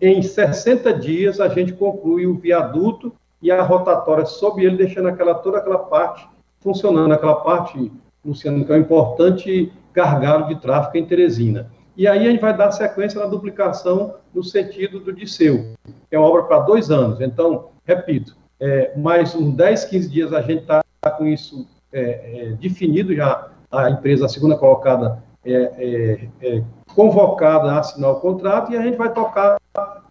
em 0.00 0.22
60 0.22 0.92
dias 0.94 1.40
a 1.40 1.48
gente 1.48 1.72
conclui 1.72 2.26
o 2.26 2.34
viaduto 2.34 3.12
e 3.40 3.50
a 3.50 3.62
rotatória 3.62 4.24
sob 4.24 4.64
ele, 4.64 4.76
deixando 4.76 5.08
aquela, 5.08 5.34
toda 5.34 5.58
aquela 5.58 5.78
parte 5.78 6.26
funcionando, 6.60 7.12
aquela 7.12 7.36
parte 7.36 7.92
Luciano, 8.24 8.64
que 8.64 8.72
é 8.72 8.78
importante 8.78 9.70
gargalo 9.94 10.48
de 10.48 10.56
tráfego 10.56 10.98
em 10.98 11.06
Teresina. 11.06 11.70
E 11.96 12.08
aí 12.08 12.26
a 12.26 12.30
gente 12.30 12.40
vai 12.40 12.54
dar 12.54 12.72
sequência 12.72 13.20
na 13.20 13.26
duplicação 13.26 14.14
no 14.34 14.42
sentido 14.42 14.98
do 14.98 15.12
Disseu, 15.12 15.74
que 16.10 16.16
é 16.16 16.18
uma 16.18 16.28
obra 16.28 16.42
para 16.42 16.58
dois 16.60 16.90
anos. 16.90 17.20
Então, 17.20 17.68
repito, 17.84 18.36
é, 18.58 18.92
mais 18.96 19.34
uns 19.34 19.54
10, 19.54 19.84
15 19.84 20.10
dias 20.10 20.32
a 20.32 20.42
gente 20.42 20.62
está 20.62 20.82
com 21.16 21.24
isso 21.24 21.66
é, 21.92 22.00
é, 22.00 22.52
definido 22.60 23.14
já, 23.14 23.48
a 23.70 23.90
empresa, 23.90 24.26
a 24.26 24.28
segunda 24.28 24.56
colocada, 24.56 25.22
é, 25.44 25.52
é, 25.52 26.28
é, 26.42 26.64
convocada 26.94 27.70
a 27.70 27.78
assinar 27.78 28.10
o 28.10 28.20
contrato 28.20 28.72
e 28.72 28.76
a 28.76 28.82
gente 28.82 28.96
vai 28.96 29.12
tocar 29.12 29.56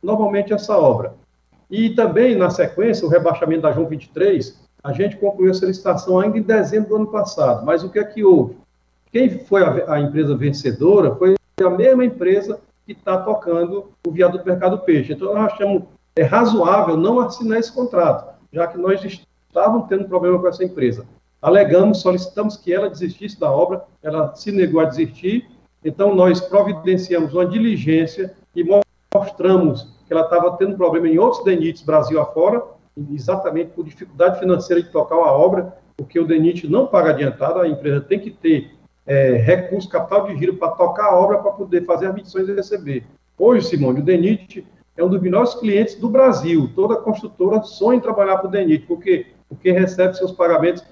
normalmente 0.01 0.53
essa 0.53 0.77
obra. 0.77 1.13
E 1.69 1.89
também, 1.89 2.35
na 2.35 2.49
sequência, 2.49 3.05
o 3.05 3.09
rebaixamento 3.09 3.63
da 3.63 3.71
João 3.71 3.87
23, 3.87 4.61
a 4.83 4.93
gente 4.93 5.17
concluiu 5.17 5.51
a 5.51 5.55
solicitação 5.55 6.19
ainda 6.19 6.37
em 6.37 6.41
dezembro 6.41 6.89
do 6.89 6.95
ano 6.97 7.07
passado. 7.07 7.65
Mas 7.65 7.83
o 7.83 7.89
que 7.89 7.99
é 7.99 8.03
que 8.03 8.23
houve? 8.23 8.55
Quem 9.13 9.29
foi 9.29 9.63
a, 9.63 9.93
a 9.93 10.01
empresa 10.01 10.35
vencedora 10.35 11.15
foi 11.15 11.35
a 11.63 11.69
mesma 11.69 12.03
empresa 12.03 12.59
que 12.83 12.93
está 12.93 13.15
tocando 13.19 13.91
o 14.05 14.11
viaduto 14.11 14.43
Mercado 14.43 14.79
Peixe. 14.79 15.13
Então, 15.13 15.31
nós 15.31 15.53
achamos 15.53 15.83
é 16.15 16.23
razoável 16.23 16.97
não 16.97 17.19
assinar 17.19 17.59
esse 17.59 17.71
contrato, 17.71 18.35
já 18.51 18.67
que 18.67 18.77
nós 18.77 19.03
estávamos 19.47 19.87
tendo 19.87 20.05
problema 20.05 20.39
com 20.39 20.47
essa 20.47 20.63
empresa. 20.63 21.05
Alegamos, 21.41 22.01
solicitamos 22.01 22.57
que 22.57 22.73
ela 22.73 22.89
desistisse 22.89 23.39
da 23.39 23.51
obra, 23.51 23.83
ela 24.01 24.35
se 24.35 24.51
negou 24.51 24.81
a 24.81 24.85
desistir, 24.85 25.47
então 25.83 26.13
nós 26.13 26.39
providenciamos 26.39 27.33
uma 27.33 27.45
diligência 27.45 28.35
e 28.55 28.63
mostramos 29.13 29.87
que 30.07 30.13
ela 30.13 30.23
estava 30.23 30.55
tendo 30.57 30.77
problema 30.77 31.07
em 31.07 31.17
outros 31.17 31.43
DENITs 31.43 31.81
Brasil 31.81 32.21
afora, 32.21 32.63
exatamente 33.11 33.71
por 33.71 33.85
dificuldade 33.85 34.39
financeira 34.39 34.81
de 34.81 34.89
tocar 34.89 35.15
a 35.15 35.31
obra, 35.31 35.75
porque 35.97 36.19
o 36.19 36.25
DENIT 36.25 36.67
não 36.67 36.87
paga 36.87 37.09
adiantado, 37.09 37.59
a 37.59 37.67
empresa 37.67 38.01
tem 38.01 38.19
que 38.19 38.29
ter 38.29 38.71
é, 39.05 39.33
recurso, 39.33 39.89
capital 39.89 40.27
de 40.27 40.37
giro 40.37 40.55
para 40.55 40.71
tocar 40.71 41.05
a 41.05 41.15
obra, 41.15 41.39
para 41.39 41.51
poder 41.51 41.85
fazer 41.85 42.07
as 42.07 42.15
medições 42.15 42.47
e 42.47 42.53
receber. 42.53 43.03
Hoje, 43.37 43.67
Simone, 43.67 43.99
o 43.99 44.03
DENIT 44.03 44.65
é 44.95 45.03
um 45.03 45.09
dos 45.09 45.21
melhores 45.21 45.53
clientes 45.55 45.95
do 45.95 46.09
Brasil. 46.09 46.69
Toda 46.75 46.95
construtora 46.95 47.61
sonha 47.63 47.97
em 47.97 48.01
trabalhar 48.01 48.37
para 48.37 48.47
o 48.47 48.51
DENIT, 48.51 48.85
porque, 48.85 49.27
porque 49.49 49.71
recebe 49.71 50.15
seus 50.15 50.31
pagamentos 50.31 50.83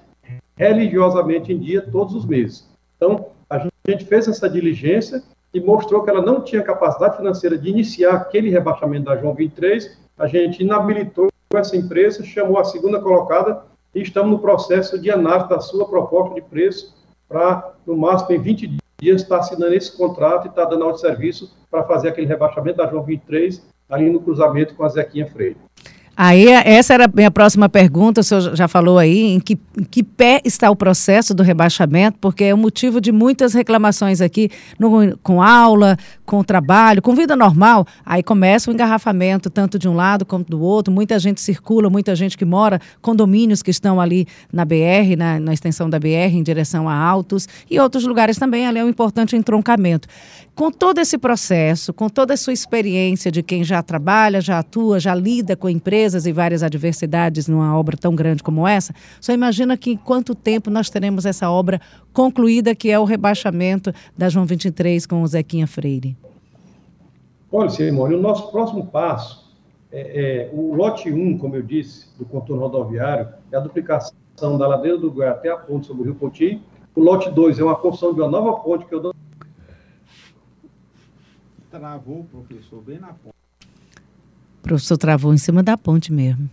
religiosamente 0.56 1.52
em 1.52 1.58
dia 1.58 1.80
todos 1.80 2.14
os 2.14 2.26
meses. 2.26 2.68
Então, 2.96 3.26
a 3.48 3.58
gente 3.88 4.04
fez 4.04 4.28
essa 4.28 4.48
diligência 4.48 5.22
e 5.52 5.60
mostrou 5.60 6.02
que 6.02 6.10
ela 6.10 6.22
não 6.22 6.40
tinha 6.40 6.62
capacidade 6.62 7.16
financeira 7.16 7.58
de 7.58 7.68
iniciar 7.68 8.14
aquele 8.14 8.48
rebaixamento 8.48 9.04
da 9.06 9.16
João 9.16 9.34
23. 9.34 9.98
A 10.18 10.26
gente 10.26 10.62
inabilitou 10.62 11.28
essa 11.54 11.76
empresa, 11.76 12.24
chamou 12.24 12.58
a 12.58 12.64
segunda 12.64 13.00
colocada 13.00 13.62
e 13.94 14.00
estamos 14.00 14.30
no 14.30 14.38
processo 14.38 14.98
de 14.98 15.10
análise 15.10 15.48
da 15.48 15.60
sua 15.60 15.86
proposta 15.86 16.34
de 16.34 16.42
preço 16.42 16.94
para, 17.32 17.72
no 17.86 17.96
máximo, 17.96 18.32
em 18.32 18.40
20 18.40 18.76
dias, 19.00 19.22
estar 19.22 19.38
assinando 19.38 19.74
esse 19.74 19.96
contrato 19.96 20.46
e 20.46 20.48
estar 20.48 20.66
dando 20.66 20.84
ao 20.84 20.96
serviço 20.96 21.56
para 21.70 21.82
fazer 21.84 22.10
aquele 22.10 22.26
rebaixamento 22.26 22.76
da 22.76 22.86
João 22.86 23.02
23 23.02 23.66
ali 23.88 24.10
no 24.10 24.20
cruzamento 24.20 24.74
com 24.74 24.84
a 24.84 24.88
Zequinha 24.88 25.26
Freire. 25.26 25.56
Aí, 26.14 26.46
essa 26.46 26.92
era 26.92 27.06
a 27.06 27.10
minha 27.12 27.30
próxima 27.30 27.70
pergunta, 27.70 28.20
o 28.20 28.24
senhor 28.24 28.54
já 28.54 28.68
falou 28.68 28.98
aí, 28.98 29.32
em 29.32 29.40
que, 29.40 29.58
em 29.78 29.82
que 29.82 30.02
pé 30.02 30.42
está 30.44 30.70
o 30.70 30.76
processo 30.76 31.34
do 31.34 31.42
rebaixamento, 31.42 32.18
porque 32.20 32.44
é 32.44 32.54
o 32.54 32.58
motivo 32.58 33.00
de 33.00 33.10
muitas 33.10 33.54
reclamações 33.54 34.20
aqui, 34.20 34.50
no, 34.78 35.16
com 35.22 35.42
aula, 35.42 35.96
com 36.32 36.42
trabalho, 36.42 37.02
com 37.02 37.14
vida 37.14 37.36
normal, 37.36 37.86
aí 38.06 38.22
começa 38.22 38.70
o 38.70 38.72
engarrafamento, 38.72 39.50
tanto 39.50 39.78
de 39.78 39.86
um 39.86 39.92
lado 39.92 40.24
quanto 40.24 40.48
do 40.48 40.62
outro, 40.62 40.90
muita 40.90 41.18
gente 41.18 41.42
circula, 41.42 41.90
muita 41.90 42.16
gente 42.16 42.38
que 42.38 42.44
mora, 42.46 42.80
condomínios 43.02 43.62
que 43.62 43.70
estão 43.70 44.00
ali 44.00 44.26
na 44.50 44.64
BR, 44.64 45.14
na, 45.14 45.38
na 45.38 45.52
extensão 45.52 45.90
da 45.90 45.98
BR, 45.98 46.32
em 46.32 46.42
direção 46.42 46.88
a 46.88 46.94
Altos, 46.94 47.46
e 47.70 47.78
outros 47.78 48.06
lugares 48.06 48.38
também, 48.38 48.66
ali 48.66 48.78
é 48.78 48.84
um 48.84 48.88
importante 48.88 49.36
entroncamento. 49.36 50.08
Com 50.54 50.70
todo 50.70 51.00
esse 51.00 51.18
processo, 51.18 51.92
com 51.92 52.08
toda 52.08 52.32
a 52.32 52.36
sua 52.38 52.54
experiência 52.54 53.30
de 53.30 53.42
quem 53.42 53.62
já 53.62 53.82
trabalha, 53.82 54.40
já 54.40 54.58
atua, 54.58 54.98
já 54.98 55.14
lida 55.14 55.54
com 55.54 55.68
empresas, 55.68 56.24
e 56.24 56.32
várias 56.32 56.62
adversidades 56.62 57.46
numa 57.46 57.76
obra 57.76 57.94
tão 57.94 58.14
grande 58.14 58.42
como 58.42 58.66
essa, 58.66 58.94
só 59.20 59.34
imagina 59.34 59.76
que 59.76 59.90
em 59.90 59.96
quanto 59.98 60.34
tempo 60.34 60.70
nós 60.70 60.88
teremos 60.88 61.26
essa 61.26 61.50
obra 61.50 61.78
concluída, 62.10 62.74
que 62.74 62.90
é 62.90 62.98
o 62.98 63.04
rebaixamento 63.04 63.92
da 64.16 64.30
João 64.30 64.46
23 64.46 65.04
com 65.04 65.20
o 65.20 65.26
Zequinha 65.26 65.66
Freire. 65.66 66.21
Olha, 67.54 67.68
Simone, 67.68 68.14
o 68.14 68.20
nosso 68.20 68.50
próximo 68.50 68.86
passo 68.86 69.52
é, 69.92 70.48
é, 70.48 70.50
o 70.54 70.74
lote 70.74 71.12
1, 71.12 71.36
como 71.36 71.54
eu 71.54 71.62
disse, 71.62 72.08
do 72.18 72.24
contorno 72.24 72.62
rodoviário, 72.62 73.28
é 73.52 73.56
a 73.58 73.60
duplicação 73.60 74.14
da 74.58 74.66
ladeira 74.66 74.96
do 74.96 75.10
Goiás 75.10 75.36
até 75.36 75.50
a 75.50 75.56
ponte 75.56 75.86
sobre 75.86 76.02
o 76.02 76.04
Rio 76.06 76.14
Poti. 76.14 76.62
O 76.96 77.00
lote 77.00 77.30
2 77.30 77.58
é 77.58 77.62
uma 77.62 77.76
construção 77.76 78.14
de 78.14 78.22
uma 78.22 78.30
nova 78.30 78.58
ponte 78.60 78.86
que 78.86 78.94
eu 78.94 79.00
dou. 79.00 79.14
Travou, 81.70 82.24
professor, 82.24 82.80
bem 82.80 82.98
na 82.98 83.08
ponte. 83.08 83.34
O 84.60 84.62
professor 84.62 84.96
travou 84.96 85.34
em 85.34 85.38
cima 85.38 85.62
da 85.62 85.76
ponte 85.76 86.10
mesmo. 86.10 86.48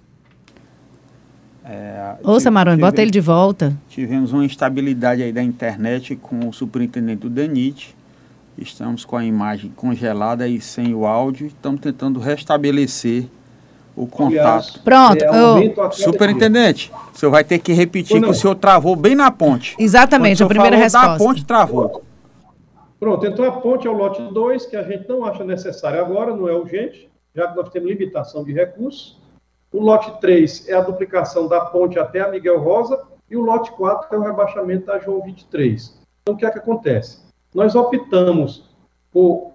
É, 1.63 2.17
Ouça, 2.23 2.51
Maroni, 2.51 2.81
bota 2.81 3.01
ele 3.01 3.11
de 3.11 3.21
volta. 3.21 3.77
Tivemos 3.87 4.33
uma 4.33 4.43
instabilidade 4.43 5.23
aí 5.23 5.31
da 5.31 5.43
internet 5.43 6.15
com 6.17 6.49
o 6.49 6.51
superintendente 6.51 7.21
do 7.21 7.29
DENIT. 7.29 7.95
Estamos 8.61 9.05
com 9.05 9.15
a 9.15 9.23
imagem 9.23 9.71
congelada 9.75 10.47
e 10.47 10.59
sem 10.59 10.93
o 10.93 11.05
áudio. 11.05 11.47
Estamos 11.47 11.81
tentando 11.81 12.19
restabelecer 12.19 13.25
o 13.95 14.05
contato. 14.05 14.81
Pronto. 14.83 15.23
É, 15.23 15.91
Superintendente, 15.91 16.91
o 17.13 17.17
senhor 17.17 17.31
vai 17.31 17.43
ter 17.43 17.59
que 17.59 17.73
repetir 17.73 18.21
que 18.21 18.29
o 18.29 18.33
senhor 18.33 18.55
travou 18.55 18.95
bem 18.95 19.15
na 19.15 19.31
ponte. 19.31 19.75
Exatamente, 19.79 20.43
a 20.43 20.47
primeira 20.47 20.75
resposta. 20.75 21.07
Da 21.07 21.17
ponte 21.17 21.45
travou. 21.45 22.03
Pronto, 22.99 23.25
então 23.25 23.45
a 23.45 23.51
ponte 23.51 23.87
é 23.87 23.89
o 23.89 23.93
lote 23.93 24.21
2, 24.21 24.65
que 24.65 24.75
a 24.75 24.83
gente 24.83 25.07
não 25.07 25.23
acha 25.23 25.43
necessário 25.43 26.01
agora, 26.01 26.35
não 26.35 26.47
é 26.49 26.53
urgente 26.53 27.09
já 27.35 27.47
que 27.47 27.55
nós 27.55 27.69
temos 27.69 27.89
limitação 27.89 28.43
de 28.43 28.53
recursos. 28.53 29.17
O 29.71 29.79
lote 29.81 30.19
3 30.19 30.67
é 30.67 30.73
a 30.73 30.81
duplicação 30.81 31.47
da 31.47 31.61
ponte 31.61 31.99
até 31.99 32.21
a 32.21 32.29
Miguel 32.29 32.59
Rosa, 32.59 33.01
e 33.29 33.37
o 33.37 33.41
lote 33.41 33.71
4 33.71 34.07
é 34.11 34.17
o 34.19 34.23
rebaixamento 34.23 34.87
da 34.87 34.99
João 34.99 35.21
23. 35.21 35.99
Então, 36.21 36.35
o 36.35 36.37
que 36.37 36.45
é 36.45 36.51
que 36.51 36.57
acontece? 36.57 37.28
Nós 37.53 37.75
optamos 37.75 38.69
por 39.11 39.51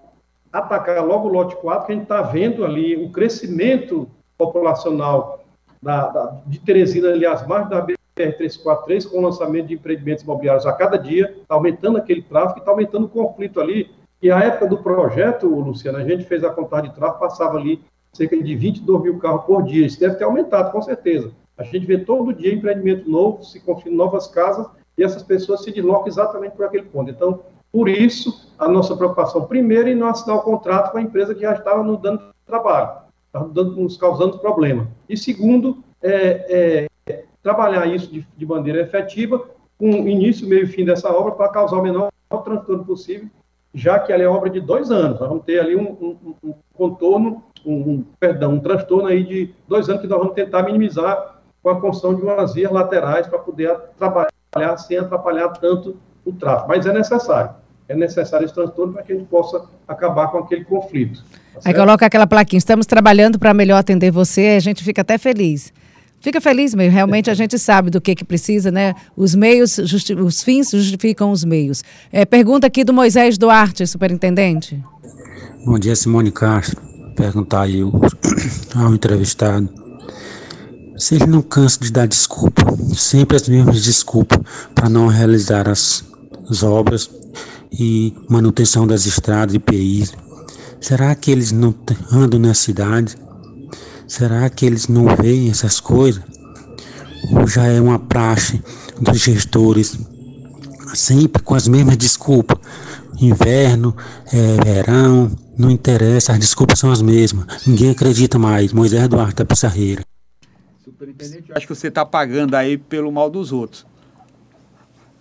atacar 0.52 1.04
logo 1.04 1.28
o 1.28 1.32
lote 1.32 1.56
4, 1.56 1.86
que 1.86 1.92
a 1.92 1.94
gente 1.94 2.04
está 2.04 2.22
vendo 2.22 2.64
ali 2.64 2.96
o 2.96 3.10
crescimento 3.10 4.08
populacional 4.36 5.44
da, 5.82 6.08
da, 6.08 6.40
de 6.46 6.58
Teresina, 6.60 7.08
aliás, 7.08 7.46
mais 7.46 7.68
da 7.68 7.84
BR-343, 7.84 9.10
com 9.10 9.18
o 9.18 9.22
lançamento 9.22 9.66
de 9.68 9.74
empreendimentos 9.74 10.24
imobiliários 10.24 10.66
a 10.66 10.72
cada 10.72 10.96
dia, 10.96 11.34
está 11.40 11.54
aumentando 11.54 11.98
aquele 11.98 12.22
tráfego, 12.22 12.60
está 12.60 12.70
aumentando 12.70 13.06
o 13.06 13.08
conflito 13.08 13.60
ali 13.60 13.90
e 14.24 14.30
a 14.30 14.40
época 14.40 14.66
do 14.66 14.78
projeto, 14.78 15.46
Luciano, 15.46 15.98
a 15.98 16.02
gente 16.02 16.24
fez 16.24 16.42
a 16.42 16.48
contagem 16.48 16.88
de 16.88 16.96
tráfego, 16.96 17.20
passava 17.20 17.58
ali 17.58 17.82
cerca 18.10 18.42
de 18.42 18.56
22 18.56 19.02
mil 19.02 19.18
carros 19.18 19.44
por 19.44 19.62
dia. 19.62 19.84
Isso 19.84 20.00
deve 20.00 20.14
ter 20.14 20.24
aumentado, 20.24 20.72
com 20.72 20.80
certeza. 20.80 21.30
A 21.58 21.62
gente 21.62 21.84
vê 21.84 21.98
todo 21.98 22.32
dia 22.32 22.54
empreendimento 22.54 23.06
novo, 23.10 23.44
se 23.44 23.60
construindo 23.60 23.98
novas 23.98 24.26
casas, 24.26 24.66
e 24.96 25.04
essas 25.04 25.22
pessoas 25.22 25.62
se 25.62 25.70
deslocam 25.70 26.06
exatamente 26.06 26.56
por 26.56 26.64
aquele 26.64 26.84
ponto. 26.84 27.10
Então, 27.10 27.40
por 27.74 27.88
isso, 27.88 28.52
a 28.56 28.68
nossa 28.68 28.94
preocupação, 28.94 29.46
primeiro, 29.46 29.88
em 29.88 29.96
não 29.96 30.06
assinar 30.06 30.36
o 30.36 30.42
contrato 30.42 30.92
com 30.92 30.98
a 30.98 31.02
empresa 31.02 31.34
que 31.34 31.40
já 31.40 31.54
estava 31.54 31.82
nos 31.82 32.00
dando 32.00 32.22
trabalho, 32.46 33.00
nos 33.52 33.96
causando 33.96 34.38
problema. 34.38 34.86
E 35.08 35.16
segundo, 35.16 35.82
é, 36.00 36.86
é, 37.08 37.24
trabalhar 37.42 37.84
isso 37.86 38.12
de, 38.12 38.24
de 38.36 38.46
maneira 38.46 38.80
efetiva, 38.80 39.44
com 39.76 39.88
início, 39.88 40.46
meio 40.46 40.62
e 40.62 40.66
fim 40.68 40.84
dessa 40.84 41.10
obra, 41.10 41.32
para 41.32 41.48
causar 41.48 41.78
o 41.78 41.82
menor 41.82 42.12
transtorno 42.44 42.84
possível 42.84 43.28
já 43.74 43.98
que 43.98 44.12
ela 44.12 44.22
é 44.22 44.28
obra 44.28 44.48
de 44.48 44.60
dois 44.60 44.92
anos. 44.92 45.18
Nós 45.18 45.28
vamos 45.28 45.44
ter 45.44 45.58
ali 45.58 45.74
um, 45.74 45.90
um, 46.00 46.34
um 46.44 46.54
contorno, 46.74 47.42
um, 47.66 48.04
perdão, 48.20 48.52
um 48.52 48.60
transtorno 48.60 49.08
aí 49.08 49.24
de 49.24 49.52
dois 49.66 49.88
anos 49.88 50.00
que 50.00 50.06
nós 50.06 50.20
vamos 50.20 50.34
tentar 50.34 50.62
minimizar 50.62 51.40
com 51.60 51.70
a 51.70 51.80
construção 51.80 52.14
de 52.14 52.22
umas 52.22 52.54
vias 52.54 52.70
laterais 52.70 53.26
para 53.26 53.40
poder 53.40 53.76
trabalhar 53.98 54.76
sem 54.78 54.96
atrapalhar 54.96 55.48
tanto 55.48 55.96
o 56.24 56.32
tráfego. 56.32 56.68
Mas 56.68 56.86
é 56.86 56.92
necessário. 56.92 57.63
É 57.88 57.94
necessário 57.94 58.44
esse 58.44 58.54
transtorno 58.54 58.94
para 58.94 59.02
que 59.02 59.12
a 59.12 59.16
gente 59.16 59.26
possa 59.28 59.62
acabar 59.86 60.28
com 60.28 60.38
aquele 60.38 60.64
conflito. 60.64 61.22
Tá 61.54 61.60
Aí 61.66 61.74
coloca 61.74 62.06
aquela 62.06 62.26
plaquinha, 62.26 62.58
estamos 62.58 62.86
trabalhando 62.86 63.38
para 63.38 63.52
melhor 63.52 63.78
atender 63.78 64.10
você, 64.10 64.54
a 64.56 64.60
gente 64.60 64.82
fica 64.82 65.02
até 65.02 65.18
feliz. 65.18 65.72
Fica 66.20 66.40
feliz 66.40 66.74
mesmo. 66.74 66.92
Realmente 66.92 67.30
a 67.30 67.34
gente 67.34 67.58
sabe 67.58 67.90
do 67.90 68.00
que, 68.00 68.14
que 68.14 68.24
precisa, 68.24 68.70
né? 68.70 68.94
Os 69.14 69.34
meios, 69.34 69.76
os 69.76 70.42
fins 70.42 70.70
justificam 70.70 71.30
os 71.30 71.44
meios. 71.44 71.84
É, 72.10 72.24
pergunta 72.24 72.66
aqui 72.66 72.82
do 72.82 72.94
Moisés 72.94 73.36
Duarte, 73.36 73.86
superintendente. 73.86 74.82
Bom 75.66 75.78
dia, 75.78 75.94
Simone 75.94 76.32
Castro. 76.32 76.80
Perguntar 77.14 77.62
aí 77.62 77.82
ao 78.74 78.94
entrevistado 78.94 79.68
se 80.96 81.16
ele 81.16 81.26
não 81.26 81.42
cansa 81.42 81.78
de 81.80 81.90
dar 81.90 82.06
desculpa, 82.06 82.62
sempre 82.94 83.36
as 83.36 83.48
mesmas 83.48 83.82
desculpas 83.82 84.38
para 84.74 84.88
não 84.88 85.08
realizar 85.08 85.68
as, 85.68 86.04
as 86.48 86.62
obras 86.62 87.10
e 87.78 88.14
manutenção 88.28 88.86
das 88.86 89.06
estradas 89.06 89.54
e 89.54 89.58
PIs. 89.58 90.12
Será 90.80 91.14
que 91.14 91.30
eles 91.30 91.52
não 91.52 91.74
andam 92.12 92.38
na 92.38 92.54
cidade 92.54 93.16
Será 94.06 94.48
que 94.50 94.66
eles 94.66 94.86
não 94.86 95.06
veem 95.16 95.50
essas 95.50 95.80
coisas? 95.80 96.22
Ou 97.32 97.46
já 97.46 97.64
é 97.64 97.80
uma 97.80 97.98
praxe 97.98 98.62
dos 99.00 99.18
gestores 99.18 99.98
sempre 100.94 101.42
com 101.42 101.54
as 101.54 101.66
mesmas 101.66 101.96
desculpas. 101.96 102.58
Inverno, 103.20 103.96
é, 104.32 104.64
verão, 104.64 105.30
não 105.56 105.70
interessa, 105.70 106.32
as 106.32 106.38
desculpas 106.38 106.78
são 106.78 106.92
as 106.92 107.00
mesmas. 107.00 107.66
Ninguém 107.66 107.90
acredita 107.90 108.38
mais. 108.38 108.72
Moisés 108.72 109.02
Eduardo 109.02 109.34
da 109.34 109.44
Pissarreira. 109.44 110.04
Superintendente, 110.84 111.48
eu 111.48 111.56
acho 111.56 111.66
que 111.66 111.74
você 111.74 111.88
está 111.88 112.04
pagando 112.04 112.54
aí 112.54 112.76
pelo 112.76 113.10
mal 113.10 113.30
dos 113.30 113.52
outros. 113.52 113.86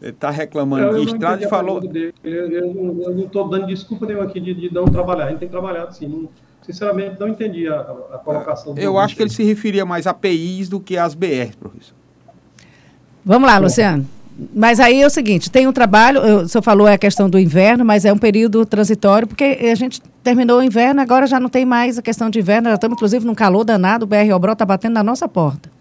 Ele 0.04 0.12
está 0.12 0.30
reclamando 0.30 1.00
de 1.00 1.06
estrada 1.06 1.42
e 1.42 1.48
falou. 1.48 1.82
Eu, 2.22 2.52
eu, 2.52 2.74
não 2.74 3.24
estou 3.24 3.48
dando 3.48 3.68
desculpa 3.68 4.06
nenhuma 4.06 4.26
aqui 4.26 4.38
de, 4.38 4.54
de, 4.54 4.74
não 4.74 4.84
trabalhar. 4.84 5.28
A 5.28 5.30
gente 5.30 5.40
tem 5.40 5.48
trabalhado 5.48 5.96
sim. 5.96 6.08
Não, 6.08 6.28
sinceramente, 6.62 7.18
não 7.18 7.30
entendi 7.30 7.70
a, 7.70 7.80
a 8.12 8.18
colocação. 8.18 8.76
Eu 8.78 8.98
acho 8.98 9.16
que 9.16 9.24
ele 9.24 9.30
se 9.30 9.44
referia 9.44 9.86
mais 9.86 10.06
a 10.06 10.14
PIs 10.14 10.68
do 10.68 10.82
que 10.82 10.98
às 10.98 11.16
BR, 11.16 11.56
professor. 11.58 11.96
Vamos 13.24 13.48
lá, 13.48 13.58
Luciano. 13.58 14.06
Mas 14.54 14.82
aí 14.82 15.02
é 15.02 15.08
o 15.08 15.10
seguinte, 15.10 15.50
tem 15.50 15.68
um 15.68 15.72
trabalho, 15.72 16.42
o 16.42 16.50
senhor 16.50 16.64
falou 16.64 16.88
é 16.88 16.94
a 16.94 16.98
questão 16.98 17.30
do 17.30 17.38
inverno, 17.38 17.86
mas 17.86 18.04
é 18.04 18.12
um 18.12 18.18
período 18.18 18.66
transitório, 18.66 19.28
porque 19.28 19.44
a 19.44 19.76
gente 19.76 20.02
terminou 20.24 20.60
o 20.60 20.64
inverno, 20.64 21.00
agora 21.02 21.28
já 21.28 21.40
não 21.40 21.50
tem 21.50 21.66
mais 21.66 22.00
a 22.00 22.02
questão 22.02 22.32
de 22.32 22.40
inverno, 22.40 22.68
já 22.70 22.76
estamos 22.76 22.96
inclusive 22.96 23.26
num 23.26 23.36
calor 23.36 23.64
danado, 23.64 24.06
o 24.06 24.08
BR 24.08 24.34
Obró 24.34 24.54
está 24.54 24.66
batendo 24.66 24.94
na 24.94 25.04
nossa 25.04 25.30
porta. 25.30 25.73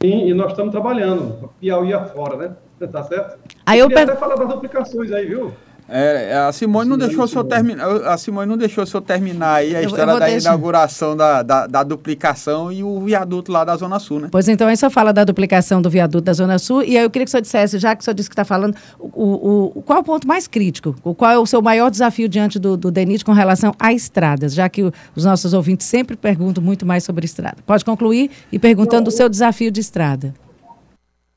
Sim, 0.00 0.28
e 0.28 0.34
nós 0.34 0.52
estamos 0.52 0.70
trabalhando, 0.70 1.50
Piauí 1.60 1.92
afora, 1.92 2.36
né? 2.36 2.56
Tá 2.86 3.02
certo? 3.02 3.38
Aí 3.66 3.80
eu, 3.80 3.86
eu 3.86 3.88
per... 3.88 4.04
até 4.04 4.14
falar 4.16 4.36
das 4.36 4.48
duplicações 4.48 5.10
aí, 5.10 5.26
viu? 5.26 5.52
É, 5.90 6.34
a 6.46 6.52
Simone 6.52 6.90
não 6.90 6.98
deixou 6.98 7.24
o 7.24 7.28
senhor 7.28 7.44
terminar. 7.44 7.86
A 8.06 8.18
Simone 8.18 8.46
não 8.46 8.58
deixou 8.58 8.84
o 8.84 8.86
senhor 8.86 9.02
terminar 9.02 9.54
aí 9.54 9.74
a 9.74 9.82
eu, 9.82 9.86
história 9.86 10.12
eu 10.12 10.18
da 10.18 10.26
deixar. 10.26 10.50
inauguração 10.50 11.16
da, 11.16 11.42
da, 11.42 11.66
da, 11.66 11.82
duplicação 11.82 12.70
e 12.70 12.84
o 12.84 13.00
viaduto 13.00 13.50
lá 13.50 13.64
da 13.64 13.74
Zona 13.74 13.98
Sul, 13.98 14.20
né? 14.20 14.28
Pois 14.30 14.48
então, 14.48 14.68
aí 14.68 14.76
só 14.76 14.90
fala 14.90 15.12
da 15.12 15.24
duplicação 15.24 15.80
do 15.80 15.88
viaduto 15.88 16.24
da 16.24 16.34
Zona 16.34 16.58
Sul. 16.58 16.82
E 16.82 16.98
aí 16.98 17.04
eu 17.04 17.08
queria 17.08 17.24
que 17.24 17.30
o 17.30 17.32
senhor 17.32 17.40
dissesse, 17.40 17.78
já 17.78 17.96
que 17.96 18.02
o 18.02 18.04
senhor 18.04 18.14
disse 18.14 18.28
que 18.28 18.34
está 18.34 18.44
falando, 18.44 18.76
o, 18.98 19.72
o, 19.78 19.82
qual 19.82 19.98
é 19.98 20.00
o 20.02 20.04
ponto 20.04 20.28
mais 20.28 20.46
crítico? 20.46 20.94
Qual 21.14 21.30
é 21.30 21.38
o 21.38 21.46
seu 21.46 21.62
maior 21.62 21.90
desafio 21.90 22.28
diante 22.28 22.58
do, 22.58 22.76
do 22.76 22.90
DENIT 22.90 23.24
com 23.24 23.32
relação 23.32 23.74
a 23.78 23.90
estradas? 23.90 24.52
Já 24.52 24.68
que 24.68 24.82
o, 24.82 24.92
os 25.16 25.24
nossos 25.24 25.54
ouvintes 25.54 25.86
sempre 25.86 26.16
perguntam 26.16 26.62
muito 26.62 26.84
mais 26.84 27.02
sobre 27.02 27.24
estrada. 27.24 27.56
Pode 27.64 27.82
concluir 27.82 28.30
e 28.52 28.58
perguntando 28.58 29.04
não, 29.04 29.08
o 29.08 29.12
seu 29.12 29.26
desafio 29.26 29.70
de 29.70 29.80
estrada. 29.80 30.34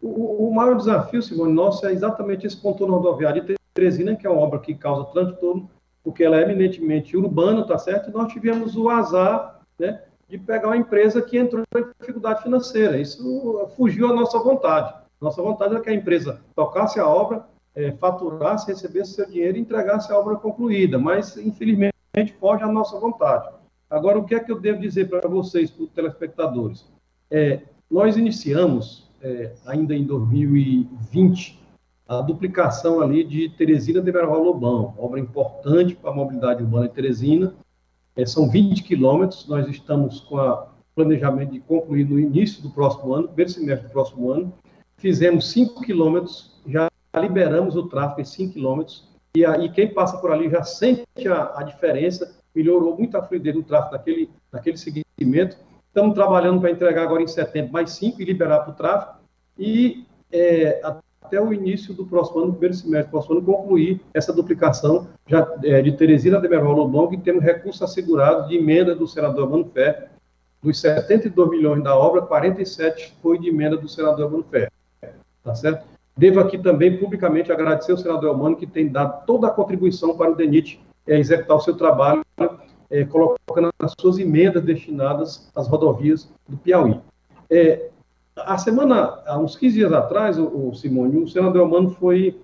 O, 0.02 0.50
o, 0.50 0.54
maior 0.54 0.76
desafio, 0.76 1.22
Simone, 1.22 1.54
nosso 1.54 1.86
é 1.86 1.94
exatamente 1.94 2.46
esse 2.46 2.58
contorno 2.58 2.96
rodoviário 2.96 3.61
Teresina, 3.74 4.16
que 4.16 4.28
é 4.28 4.30
uma 4.30 4.42
obra 4.42 4.60
que 4.60 4.76
causa 4.76 5.12
transtorno, 5.12 5.70
porque 6.04 6.24
ela 6.24 6.38
é 6.38 6.44
eminentemente 6.44 7.16
urbana, 7.16 7.66
tá 7.66 7.78
certo? 7.78 8.10
E 8.10 8.14
nós 8.14 8.32
tivemos 8.32 8.76
o 8.76 8.90
azar, 8.90 9.62
né, 9.80 10.02
de 10.28 10.38
pegar 10.38 10.70
uma 10.70 10.78
empresa 10.78 11.22
que 11.22 11.38
entrou 11.38 11.64
em 11.76 11.86
dificuldade 12.00 12.42
financeira. 12.42 12.98
Isso 12.98 13.70
fugiu 13.76 14.08
à 14.08 14.14
nossa 14.14 14.40
vontade. 14.40 14.94
Nossa 15.20 15.42
vontade 15.42 15.74
era 15.74 15.84
que 15.84 15.90
a 15.90 15.94
empresa 15.94 16.42
tocasse 16.56 17.00
a 17.00 17.08
obra, 17.08 17.46
é, 17.76 17.92
faturasse, 17.92 18.68
recebesse 18.68 19.14
seu 19.14 19.26
dinheiro 19.26 19.58
e 19.58 19.62
entregasse 19.62 20.12
a 20.12 20.18
obra 20.18 20.36
concluída, 20.36 20.98
mas 20.98 21.38
infelizmente 21.38 21.94
foge 22.40 22.64
à 22.64 22.68
nossa 22.68 23.00
vontade. 23.00 23.50
Agora, 23.90 24.18
o 24.18 24.26
que 24.26 24.34
é 24.34 24.40
que 24.40 24.52
eu 24.52 24.60
devo 24.60 24.80
dizer 24.80 25.10
para 25.10 25.28
vocês, 25.28 25.70
para 25.70 25.84
os 25.84 25.90
telespectadores? 25.92 26.86
É, 27.30 27.62
nós 27.90 28.16
iniciamos, 28.16 29.10
é, 29.22 29.52
ainda 29.66 29.94
em 29.94 30.06
2020, 30.06 31.61
a 32.12 32.22
duplicação 32.22 33.00
ali 33.00 33.24
de 33.24 33.48
Teresina 33.48 34.02
de 34.02 34.12
Verval 34.12 34.44
Lobão, 34.44 34.94
obra 34.98 35.18
importante 35.18 35.96
para 35.96 36.12
a 36.12 36.14
mobilidade 36.14 36.62
urbana 36.62 36.90
de 36.90 36.94
Teresina. 36.94 37.54
É, 38.18 38.26
são 38.26 38.50
20 38.50 38.84
quilômetros, 38.84 39.48
nós 39.48 39.66
estamos 39.70 40.20
com 40.20 40.36
o 40.36 40.68
planejamento 40.94 41.54
de 41.54 41.62
concluir 41.62 42.04
no 42.04 42.20
início 42.20 42.62
do 42.62 42.70
próximo 42.70 43.14
ano, 43.14 43.30
primeiro 43.30 43.52
semestre 43.52 43.88
do 43.88 43.94
próximo 43.94 44.30
ano. 44.30 44.54
Fizemos 44.98 45.50
5 45.52 45.82
quilômetros, 45.84 46.60
já 46.68 46.90
liberamos 47.16 47.78
o 47.78 47.88
tráfego 47.88 48.20
em 48.20 48.26
5 48.26 48.54
quilômetros, 48.56 49.08
e 49.34 49.46
aí 49.46 49.70
quem 49.70 49.94
passa 49.94 50.18
por 50.18 50.34
ali 50.34 50.50
já 50.50 50.64
sente 50.64 51.06
a, 51.30 51.60
a 51.60 51.64
diferença, 51.64 52.38
melhorou 52.54 52.98
muito 52.98 53.16
a 53.16 53.24
fluidez 53.24 53.56
do 53.56 53.64
tráfego 53.64 53.94
naquele, 53.94 54.30
naquele 54.52 54.76
segmento. 54.76 55.56
Estamos 55.88 56.14
trabalhando 56.14 56.60
para 56.60 56.72
entregar 56.72 57.04
agora 57.04 57.24
em 57.24 57.28
setembro 57.28 57.72
mais 57.72 57.92
5 57.92 58.22
e 58.22 58.26
liberar 58.26 58.60
para 58.60 58.74
o 58.74 58.76
tráfego. 58.76 59.18
E 59.58 60.06
é, 60.30 60.82
até 61.32 61.42
o 61.42 61.54
início 61.54 61.94
do 61.94 62.06
próximo 62.06 62.42
ano, 62.42 62.52
primeiro 62.52 62.76
semestre 62.76 63.08
do 63.08 63.12
próximo 63.12 63.38
ano, 63.38 63.46
concluir 63.46 64.02
essa 64.14 64.34
duplicação 64.34 65.08
já, 65.26 65.48
é, 65.64 65.82
de 65.82 65.94
Teresina 65.94 66.42
de 66.42 66.50
Merval 66.50 66.74
Lobão, 66.74 67.12
e 67.14 67.18
temos 67.18 67.42
recursos 67.42 67.82
assegurados 67.82 68.50
de 68.50 68.58
emenda 68.58 68.94
do 68.94 69.08
senador 69.08 69.66
Ferro. 69.74 70.08
Dos 70.62 70.80
72 70.82 71.50
milhões 71.50 71.82
da 71.82 71.96
obra, 71.96 72.22
47 72.22 73.16
foi 73.22 73.40
de 73.40 73.48
emenda 73.48 73.78
do 73.78 73.88
senador 73.88 74.44
Ferro. 74.52 74.72
Tá 75.42 75.56
certo? 75.56 75.88
Devo 76.18 76.42
aqui 76.42 76.58
também 76.58 76.98
publicamente 76.98 77.50
agradecer 77.50 77.94
ao 77.94 77.98
senador 77.98 78.32
Elmano, 78.32 78.58
que 78.58 78.68
tem 78.68 78.90
dado 78.90 79.26
toda 79.26 79.48
a 79.48 79.52
contribuição 79.52 80.18
para 80.18 80.32
o 80.32 80.36
DENIT 80.36 80.82
é, 81.08 81.18
executar 81.18 81.56
o 81.56 81.62
seu 81.62 81.76
trabalho, 81.76 82.24
é, 82.90 83.06
colocando 83.06 83.70
as 83.80 83.94
suas 84.00 84.20
emendas 84.20 84.62
destinadas 84.64 85.50
às 85.56 85.68
rodovias 85.68 86.30
do 86.48 86.58
Piauí. 86.58 87.00
É, 87.50 87.90
a 88.36 88.58
semana, 88.58 89.20
há 89.26 89.38
uns 89.38 89.56
15 89.56 89.76
dias 89.76 89.94
atrás, 89.94 90.38
o, 90.38 90.70
o 90.70 90.76
Simone, 90.76 91.18
o 91.18 91.28
senador 91.28 91.62
Elmano 91.62 91.90
foi, 91.92 92.40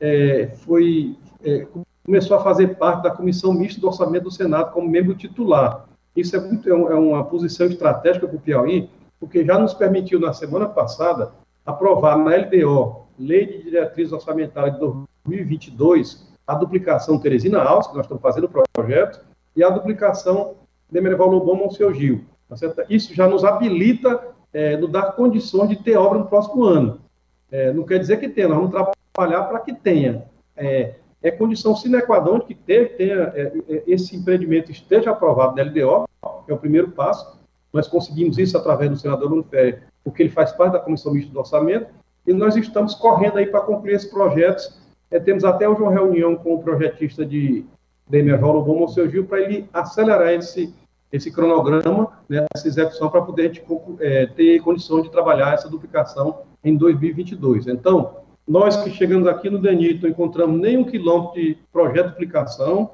é, 0.00 0.48
foi 0.64 1.16
é, 1.44 1.66
começou 2.04 2.36
a 2.36 2.42
fazer 2.42 2.76
parte 2.76 3.02
da 3.02 3.10
comissão 3.10 3.52
mista 3.52 3.80
do 3.80 3.86
orçamento 3.86 4.24
do 4.24 4.30
Senado 4.30 4.72
como 4.72 4.88
membro 4.88 5.14
titular. 5.14 5.86
Isso 6.14 6.36
é, 6.36 6.40
muito, 6.40 6.68
é, 6.68 6.72
é 6.72 6.94
uma 6.94 7.24
posição 7.24 7.66
estratégica 7.66 8.26
para 8.26 8.36
o 8.36 8.40
Piauí, 8.40 8.88
porque 9.18 9.44
já 9.44 9.58
nos 9.58 9.72
permitiu, 9.74 10.18
na 10.20 10.32
semana 10.32 10.68
passada, 10.68 11.30
aprovar 11.64 12.18
na 12.18 12.36
LDO, 12.36 13.02
Lei 13.18 13.46
de 13.46 13.62
Diretriz 13.64 14.12
Orçamentária 14.12 14.72
de 14.72 14.78
2022, 14.80 16.28
a 16.46 16.54
duplicação 16.54 17.18
Teresina 17.18 17.62
Alves, 17.62 17.86
que 17.86 17.94
nós 17.94 18.04
estamos 18.04 18.22
fazendo 18.22 18.44
o 18.44 18.66
projeto, 18.72 19.24
e 19.54 19.62
a 19.62 19.70
duplicação 19.70 20.54
de 20.90 21.00
Merval 21.00 21.28
Lobão 21.28 21.54
Monsenhor 21.54 21.94
Gil. 21.94 22.24
Tá 22.48 22.84
Isso 22.88 23.14
já 23.14 23.28
nos 23.28 23.44
habilita 23.44 24.31
é, 24.52 24.76
nos 24.76 24.90
dar 24.90 25.12
condições 25.12 25.68
de 25.68 25.76
ter 25.76 25.96
obra 25.96 26.18
no 26.18 26.26
próximo 26.26 26.64
ano. 26.64 27.00
É, 27.50 27.72
não 27.72 27.84
quer 27.84 27.98
dizer 27.98 28.18
que 28.18 28.28
tenha, 28.28 28.48
nós 28.48 28.70
vamos 28.70 28.94
trabalhar 29.12 29.44
para 29.44 29.60
que 29.60 29.74
tenha. 29.74 30.24
É, 30.56 30.94
é 31.22 31.30
condição 31.30 31.76
sine 31.76 32.00
qua 32.02 32.20
non 32.20 32.40
que 32.40 32.54
ter, 32.54 32.96
tenha, 32.96 33.32
é, 33.34 33.52
é, 33.68 33.82
esse 33.86 34.16
empreendimento 34.16 34.70
esteja 34.70 35.10
aprovado 35.10 35.56
na 35.56 35.62
LDO, 35.62 36.08
é 36.48 36.52
o 36.52 36.58
primeiro 36.58 36.90
passo. 36.90 37.40
Nós 37.72 37.86
conseguimos 37.88 38.38
isso 38.38 38.56
através 38.56 38.90
do 38.90 38.96
senador 38.96 39.30
Nuno 39.30 39.46
porque 40.04 40.22
ele 40.22 40.30
faz 40.30 40.52
parte 40.52 40.72
da 40.72 40.80
Comissão 40.80 41.12
Mista 41.12 41.32
do 41.32 41.38
Orçamento, 41.38 41.86
e 42.26 42.32
nós 42.32 42.56
estamos 42.56 42.94
correndo 42.94 43.38
aí 43.38 43.46
para 43.46 43.60
concluir 43.60 43.94
esses 43.94 44.10
projetos. 44.10 44.78
É, 45.10 45.18
temos 45.18 45.44
até 45.44 45.68
hoje 45.68 45.80
uma 45.80 45.92
reunião 45.92 46.36
com 46.36 46.54
o 46.54 46.62
projetista 46.62 47.24
de, 47.24 47.64
de 48.08 48.18
Emerval 48.18 48.62
Bom 48.62 48.86
Seu 48.88 49.08
Gil, 49.10 49.26
para 49.26 49.40
ele 49.40 49.68
acelerar 49.72 50.32
esse, 50.32 50.74
esse 51.12 51.30
cronograma, 51.30 52.08
né, 52.28 52.46
essa 52.54 52.66
execução, 52.66 53.10
para 53.10 53.20
poder 53.20 53.42
a 53.42 53.46
gente, 53.46 53.62
é, 54.00 54.26
ter 54.26 54.60
condições 54.60 55.04
de 55.04 55.10
trabalhar 55.10 55.52
essa 55.52 55.68
duplicação 55.68 56.40
em 56.64 56.74
2022. 56.74 57.66
Então, 57.66 58.16
nós 58.48 58.76
que 58.78 58.90
chegamos 58.90 59.28
aqui 59.28 59.50
no 59.50 59.58
DENIT, 59.58 60.02
não 60.02 60.10
encontramos 60.10 60.58
nenhum 60.58 60.84
quilômetro 60.84 61.34
de 61.34 61.58
projeto 61.70 62.06
de 62.06 62.12
duplicação, 62.12 62.90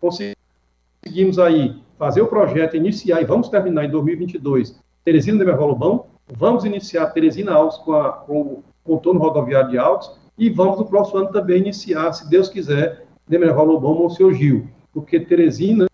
conseguimos 0.00 1.38
aí 1.38 1.80
fazer 1.96 2.20
o 2.20 2.26
projeto, 2.26 2.76
iniciar 2.76 3.22
e 3.22 3.24
vamos 3.24 3.48
terminar 3.48 3.84
em 3.84 3.90
2022 3.90 4.78
Teresina 5.04 5.38
de 5.38 5.44
Mervolobão, 5.44 6.06
vamos 6.36 6.64
iniciar 6.64 7.06
Teresina 7.06 7.52
Alves 7.52 7.76
com, 7.78 7.94
a, 7.94 8.12
com 8.12 8.40
o 8.40 8.64
contorno 8.84 9.20
rodoviário 9.20 9.70
de 9.70 9.78
Altos 9.78 10.10
e 10.36 10.50
vamos 10.50 10.78
no 10.78 10.84
próximo 10.84 11.20
ano 11.20 11.32
também 11.32 11.58
iniciar, 11.58 12.12
se 12.12 12.28
Deus 12.28 12.48
quiser, 12.48 13.06
Demerval 13.26 13.64
Lobão, 13.64 13.94
Monsenhor 13.94 14.34
Gil, 14.34 14.68
porque 14.92 15.20
Teresina 15.20 15.86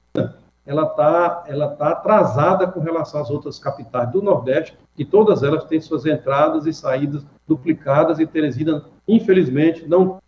ela 0.64 0.84
está 0.84 1.44
ela 1.46 1.68
tá 1.68 1.88
atrasada 1.88 2.66
com 2.66 2.80
relação 2.80 3.20
às 3.20 3.30
outras 3.30 3.58
capitais 3.58 4.10
do 4.10 4.22
Nordeste, 4.22 4.76
que 4.94 5.04
todas 5.04 5.42
elas 5.42 5.64
têm 5.64 5.80
suas 5.80 6.06
entradas 6.06 6.66
e 6.66 6.72
saídas 6.72 7.24
duplicadas, 7.46 8.18
e 8.18 8.26
Teresina, 8.26 8.84
infelizmente, 9.06 9.86
não 9.86 10.20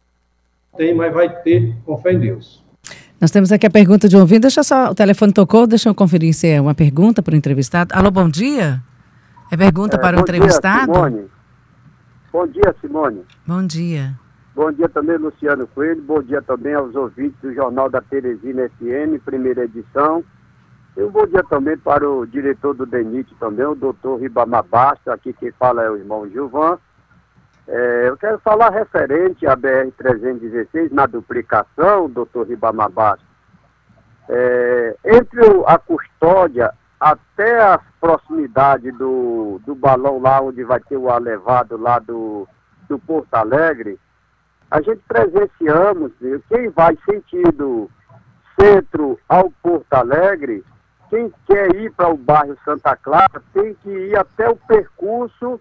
tem, 0.76 0.94
mas 0.94 1.12
vai 1.12 1.28
ter, 1.42 1.76
com 1.84 1.96
fé 1.96 2.12
em 2.12 2.18
Deus. 2.18 2.64
Nós 3.20 3.30
temos 3.30 3.52
aqui 3.52 3.66
a 3.66 3.70
pergunta 3.70 4.08
de 4.08 4.16
um 4.16 4.20
ouvinte. 4.20 4.40
Deixa 4.40 4.62
só, 4.62 4.90
o 4.90 4.94
telefone 4.94 5.32
tocou, 5.32 5.66
deixa 5.66 5.88
eu 5.88 5.94
conferir 5.94 6.34
se 6.34 6.48
é 6.48 6.60
uma 6.60 6.74
pergunta 6.74 7.22
para 7.22 7.34
o 7.34 7.36
entrevistado. 7.36 7.94
Alô, 7.94 8.10
bom 8.10 8.28
dia? 8.28 8.82
É 9.50 9.56
pergunta 9.56 9.96
é, 9.96 10.00
para 10.00 10.16
o 10.16 10.20
entrevistado? 10.20 10.92
Dia, 10.92 10.94
Simone. 10.94 11.26
Bom 12.32 12.46
dia, 12.48 12.76
Simone. 12.80 13.20
Bom 13.46 13.66
dia. 13.66 14.23
Bom 14.54 14.70
dia 14.70 14.88
também, 14.88 15.16
Luciano 15.16 15.66
Coelho. 15.66 16.00
Bom 16.02 16.22
dia 16.22 16.40
também 16.40 16.74
aos 16.74 16.94
ouvintes 16.94 17.36
do 17.40 17.52
Jornal 17.52 17.90
da 17.90 18.00
Teresina 18.00 18.68
FM, 18.68 19.20
primeira 19.24 19.64
edição. 19.64 20.22
E 20.96 21.02
um 21.02 21.10
bom 21.10 21.26
dia 21.26 21.42
também 21.42 21.76
para 21.76 22.08
o 22.08 22.24
diretor 22.24 22.72
do 22.72 22.86
DENIT 22.86 23.34
também, 23.40 23.66
o 23.66 23.74
doutor 23.74 24.20
Ribamar 24.20 24.62
Basta. 24.62 25.12
Aqui 25.12 25.32
quem 25.32 25.50
fala 25.50 25.82
é 25.82 25.90
o 25.90 25.96
irmão 25.96 26.28
Gilvan. 26.28 26.78
É, 27.66 28.04
eu 28.06 28.16
quero 28.16 28.38
falar 28.38 28.70
referente 28.70 29.44
à 29.44 29.56
BR-316 29.56 30.92
na 30.92 31.06
duplicação, 31.06 32.08
doutor 32.08 32.46
Ribamar 32.46 32.90
Basta. 32.90 33.26
É, 34.28 34.96
entre 35.04 35.40
a 35.66 35.76
custódia 35.78 36.72
até 37.00 37.60
a 37.60 37.80
proximidade 38.00 38.92
do, 38.92 39.60
do 39.66 39.74
balão 39.74 40.20
lá 40.20 40.40
onde 40.40 40.62
vai 40.62 40.78
ter 40.78 40.96
o 40.96 41.10
alevado 41.10 41.76
lá 41.76 41.98
do, 41.98 42.46
do 42.88 43.00
Porto 43.00 43.34
Alegre, 43.34 43.98
a 44.70 44.80
gente 44.80 45.00
presenciamos, 45.06 46.12
quem 46.48 46.68
vai 46.70 46.96
sentido 47.08 47.90
centro 48.58 49.18
ao 49.28 49.50
Porto 49.62 49.92
Alegre, 49.92 50.64
quem 51.10 51.32
quer 51.46 51.74
ir 51.76 51.92
para 51.92 52.08
o 52.08 52.16
bairro 52.16 52.56
Santa 52.64 52.96
Clara 52.96 53.42
tem 53.52 53.74
que 53.82 53.90
ir 53.90 54.16
até 54.18 54.48
o 54.48 54.56
percurso 54.56 55.60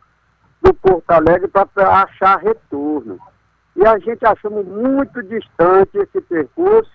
do 0.62 0.74
Porto 0.74 1.12
Alegre 1.12 1.48
para 1.48 2.02
achar 2.02 2.40
retorno. 2.40 3.20
E 3.76 3.86
a 3.86 3.98
gente 3.98 4.26
achamos 4.26 4.66
muito 4.66 5.22
distante 5.24 5.98
esse 5.98 6.22
percurso, 6.22 6.92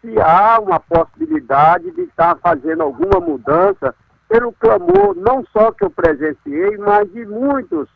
se 0.00 0.20
há 0.20 0.60
uma 0.60 0.78
possibilidade 0.78 1.90
de 1.92 2.02
estar 2.02 2.36
fazendo 2.36 2.82
alguma 2.82 3.20
mudança 3.20 3.94
pelo 4.28 4.52
clamor, 4.52 5.14
não 5.16 5.44
só 5.52 5.72
que 5.72 5.84
eu 5.84 5.90
presenciei, 5.90 6.76
mas 6.78 7.10
de 7.12 7.24
muitos 7.26 7.88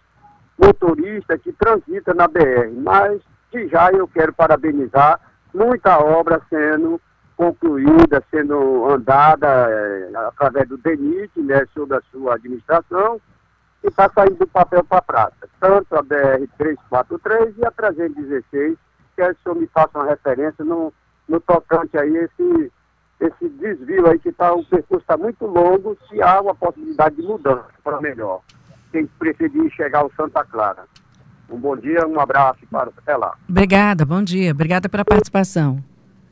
motoristas 0.58 1.40
que 1.42 1.52
transitam 1.52 2.14
na 2.14 2.26
BR. 2.26 2.72
Mas, 2.76 3.20
de 3.50 3.68
já, 3.68 3.90
eu 3.90 4.06
quero 4.08 4.32
parabenizar 4.32 5.20
muita 5.54 5.98
obra 5.98 6.40
sendo 6.48 7.00
concluída, 7.36 8.22
sendo 8.30 8.86
andada 8.90 9.46
é, 9.46 10.10
através 10.26 10.68
do 10.68 10.76
DENIT, 10.76 11.40
né, 11.40 11.64
sob 11.72 11.94
a 11.94 12.02
sua 12.10 12.34
administração, 12.34 13.20
e 13.84 13.86
está 13.86 14.10
saindo 14.12 14.38
do 14.38 14.46
papel 14.48 14.82
para 14.84 14.98
a 14.98 15.02
prata. 15.02 15.48
Tanto 15.60 15.94
a 15.94 16.02
BR-343 16.02 17.54
e 17.58 17.64
a 17.64 17.70
316, 17.70 18.76
que 19.14 19.22
é, 19.22 19.30
o 19.30 19.36
senhor 19.36 19.54
me 19.54 19.68
faça 19.68 19.98
uma 19.98 20.06
referência 20.06 20.64
no, 20.64 20.92
no 21.28 21.40
tocante 21.40 21.96
aí 21.96 22.16
esse, 22.16 22.72
esse 23.20 23.48
desvio 23.50 24.08
aí 24.08 24.18
que 24.18 24.32
tá, 24.32 24.52
o 24.52 24.64
percurso 24.64 25.02
está 25.02 25.16
muito 25.16 25.46
longo, 25.46 25.96
se 26.08 26.20
há 26.20 26.40
uma 26.40 26.56
possibilidade 26.56 27.16
de 27.16 27.22
mudança 27.22 27.68
para 27.84 28.00
melhor. 28.00 28.40
Quem 28.90 29.06
preferir 29.06 29.70
chegar 29.70 30.00
ao 30.00 30.10
Santa 30.16 30.44
Clara. 30.44 30.84
Um 31.50 31.58
bom 31.58 31.76
dia, 31.76 32.06
um 32.06 32.20
abraço 32.20 32.60
para 32.70 32.90
até 32.96 33.16
lá. 33.16 33.36
Obrigada, 33.48 34.04
bom 34.04 34.22
dia. 34.22 34.50
Obrigada 34.50 34.88
pela 34.88 35.04
participação. 35.04 35.82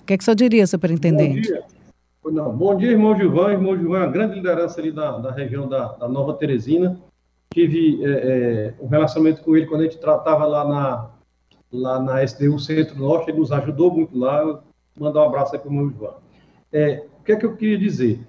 O 0.00 0.04
que, 0.04 0.14
é 0.14 0.16
que 0.16 0.22
o 0.22 0.24
senhor 0.24 0.36
diria, 0.36 0.66
superintendente? 0.66 1.48
Bom 1.48 2.30
dia. 2.30 2.42
Não, 2.42 2.54
bom 2.54 2.76
dia, 2.76 2.90
irmão 2.90 3.16
Gilvan. 3.16 3.52
Irmão 3.52 3.76
Gilvan 3.76 3.98
é 3.98 4.00
uma 4.00 4.12
grande 4.12 4.34
liderança 4.34 4.80
ali 4.80 4.90
da, 4.90 5.18
da 5.18 5.30
região 5.30 5.68
da, 5.68 5.92
da 5.92 6.08
Nova 6.08 6.34
Teresina. 6.34 7.00
Tive 7.52 8.04
é, 8.04 8.10
é, 8.10 8.74
um 8.80 8.88
relacionamento 8.88 9.42
com 9.42 9.56
ele 9.56 9.66
quando 9.66 9.82
a 9.82 9.84
gente 9.84 9.98
tratava 9.98 10.44
lá 10.44 10.64
na, 10.66 11.10
lá 11.72 12.00
na 12.00 12.22
SDU 12.24 12.58
Centro-Norte. 12.58 13.30
Ele 13.30 13.38
nos 13.38 13.52
ajudou 13.52 13.94
muito 13.94 14.18
lá. 14.18 14.60
Mandar 14.98 15.22
um 15.22 15.28
abraço 15.28 15.54
aí 15.54 15.60
para 15.60 15.68
o 15.68 15.72
irmão 15.72 15.88
Gilvan. 15.88 16.14
É, 16.72 17.04
o 17.20 17.24
que 17.24 17.32
é 17.32 17.36
que 17.36 17.46
eu 17.46 17.56
queria 17.56 17.78
dizer? 17.78 18.20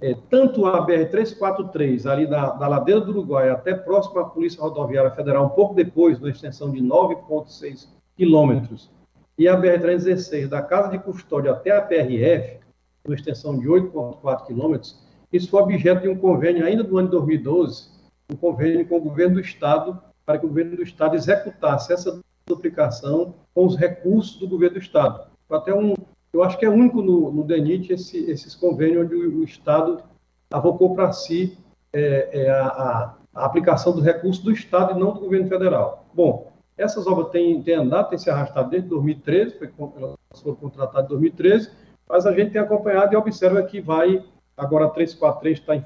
É, 0.00 0.16
tanto 0.28 0.66
a 0.66 0.84
BR-343, 0.84 2.10
ali 2.10 2.26
da, 2.26 2.50
da 2.50 2.66
ladeira 2.66 3.00
do 3.00 3.10
Uruguai 3.12 3.50
até 3.50 3.74
próximo 3.74 4.18
à 4.18 4.24
Polícia 4.24 4.60
Rodoviária 4.60 5.12
Federal, 5.12 5.46
um 5.46 5.50
pouco 5.50 5.74
depois, 5.74 6.18
na 6.20 6.30
extensão 6.30 6.70
de 6.70 6.80
9,6 6.80 7.88
quilômetros, 8.16 8.90
e 9.38 9.46
a 9.46 9.56
BR-316, 9.56 10.48
da 10.48 10.60
Casa 10.60 10.90
de 10.90 10.98
Custódia 10.98 11.52
até 11.52 11.70
a 11.70 11.80
PRF, 11.80 12.58
uma 13.04 13.14
extensão 13.14 13.58
de 13.58 13.68
8,4 13.68 14.46
quilômetros, 14.46 14.98
isso 15.32 15.48
foi 15.48 15.62
objeto 15.62 16.02
de 16.02 16.08
um 16.08 16.16
convênio 16.16 16.64
ainda 16.64 16.84
do 16.84 16.98
ano 16.98 17.08
de 17.08 17.12
2012, 17.12 17.88
um 18.30 18.36
convênio 18.36 18.86
com 18.86 18.96
o 18.96 19.00
governo 19.00 19.36
do 19.36 19.40
Estado, 19.40 19.98
para 20.26 20.38
que 20.38 20.44
o 20.44 20.48
governo 20.48 20.76
do 20.76 20.82
Estado 20.82 21.16
executasse 21.16 21.92
essa 21.92 22.20
duplicação 22.46 23.34
com 23.54 23.64
os 23.66 23.76
recursos 23.76 24.36
do 24.38 24.48
governo 24.48 24.74
do 24.74 24.82
Estado. 24.82 25.26
Foi 25.48 25.56
até 25.56 25.74
um, 25.74 25.94
eu 26.32 26.42
acho 26.42 26.58
que 26.58 26.64
é 26.64 26.70
único 26.70 27.02
no, 27.02 27.30
no 27.30 27.44
DENIT 27.44 27.92
esse, 27.92 28.30
esses 28.30 28.54
convênios 28.54 29.04
onde 29.04 29.14
o, 29.14 29.40
o 29.40 29.44
Estado 29.44 30.02
avocou 30.50 30.94
para 30.94 31.12
si 31.12 31.58
é, 31.92 32.44
é, 32.44 32.50
a, 32.50 33.14
a, 33.34 33.44
aplicação 33.44 33.92
do 33.92 34.00
recurso 34.00 34.42
do 34.42 34.52
Estado 34.52 34.96
e 34.96 35.00
não 35.00 35.12
do 35.12 35.20
governo 35.20 35.48
federal. 35.48 36.06
Bom, 36.14 36.50
essas 36.76 37.06
obras 37.06 37.28
têm, 37.30 37.62
têm 37.62 37.74
andado, 37.74 38.10
têm 38.10 38.18
se 38.18 38.30
arrastado 38.30 38.70
desde 38.70 38.88
2013, 38.88 39.58
foi, 39.58 39.70
elas 39.96 40.16
foram 40.42 40.56
contratadas 40.56 41.06
em 41.06 41.08
2013, 41.08 41.70
mas 42.08 42.26
a 42.26 42.32
gente 42.32 42.52
tem 42.52 42.60
acompanhado 42.60 43.12
e 43.12 43.16
observa 43.16 43.62
que 43.62 43.80
vai, 43.80 44.24
agora 44.56 44.86
a 44.86 44.90
343 44.90 45.58
está 45.58 45.76
em 45.76 45.84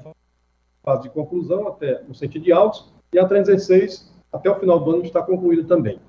fase 0.83 1.03
de 1.03 1.09
conclusão, 1.09 1.67
até 1.67 2.01
no 2.03 2.15
sentido 2.15 2.43
de 2.43 2.51
autos, 2.53 2.93
e 3.13 3.19
a 3.19 3.25
316, 3.25 4.13
até 4.31 4.49
o 4.49 4.59
final 4.59 4.79
do 4.79 4.91
ano, 4.91 5.03
está 5.03 5.21
concluída 5.21 5.63
também. 5.65 5.99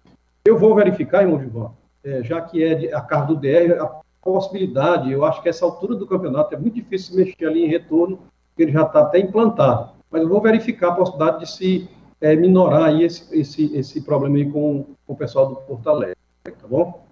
Eu 0.44 0.59
vou 0.59 0.74
verificar, 0.74 1.22
irmão 1.22 1.40
Gilvan, 1.40 1.72
é, 2.05 2.22
já 2.22 2.40
que 2.40 2.62
é 2.62 2.94
a 2.94 3.01
carga 3.01 3.35
do 3.35 3.37
DR, 3.37 3.81
a 3.81 4.01
possibilidade, 4.22 5.11
eu 5.11 5.24
acho 5.24 5.42
que 5.42 5.48
essa 5.48 5.64
altura 5.64 5.94
do 5.94 6.07
campeonato 6.07 6.54
é 6.54 6.59
muito 6.59 6.74
difícil 6.74 7.16
mexer 7.16 7.46
ali 7.46 7.64
em 7.64 7.68
retorno, 7.68 8.18
porque 8.48 8.64
ele 8.64 8.72
já 8.72 8.83
está 8.83 9.00
até 9.00 9.18
implantado. 9.18 9.90
Mas 10.11 10.22
eu 10.22 10.28
vou 10.28 10.40
verificar 10.40 10.88
a 10.88 10.92
possibilidade 10.92 11.40
de 11.40 11.50
se 11.50 11.88
é, 12.20 12.35
minorar 12.35 12.85
aí 12.85 13.04
esse, 13.04 13.24
esse, 13.33 13.76
esse 13.76 14.00
problema 14.00 14.37
aí 14.37 14.50
com, 14.50 14.87
com 15.07 15.12
o 15.12 15.16
pessoal 15.16 15.46
do 15.46 15.57
Porto 15.57 15.88
Alegre, 15.88 16.16
tá 16.44 16.66
bom? 16.68 17.09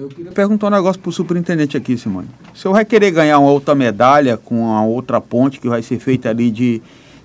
Eu 0.00 0.08
queria 0.08 0.32
perguntar 0.32 0.68
um 0.68 0.70
negócio 0.70 1.00
para 1.00 1.10
o 1.10 1.12
superintendente 1.12 1.76
aqui, 1.76 1.98
Simone. 1.98 2.28
O 2.54 2.56
senhor 2.56 2.72
vai 2.72 2.86
querer 2.86 3.10
ganhar 3.10 3.38
uma 3.38 3.50
outra 3.50 3.74
medalha 3.74 4.38
com 4.38 4.74
a 4.74 4.82
outra 4.82 5.20
ponte 5.20 5.60
que 5.60 5.68
vai 5.68 5.82
ser 5.82 5.98
feita 5.98 6.30
ali 6.30 6.50
de 6.50 6.80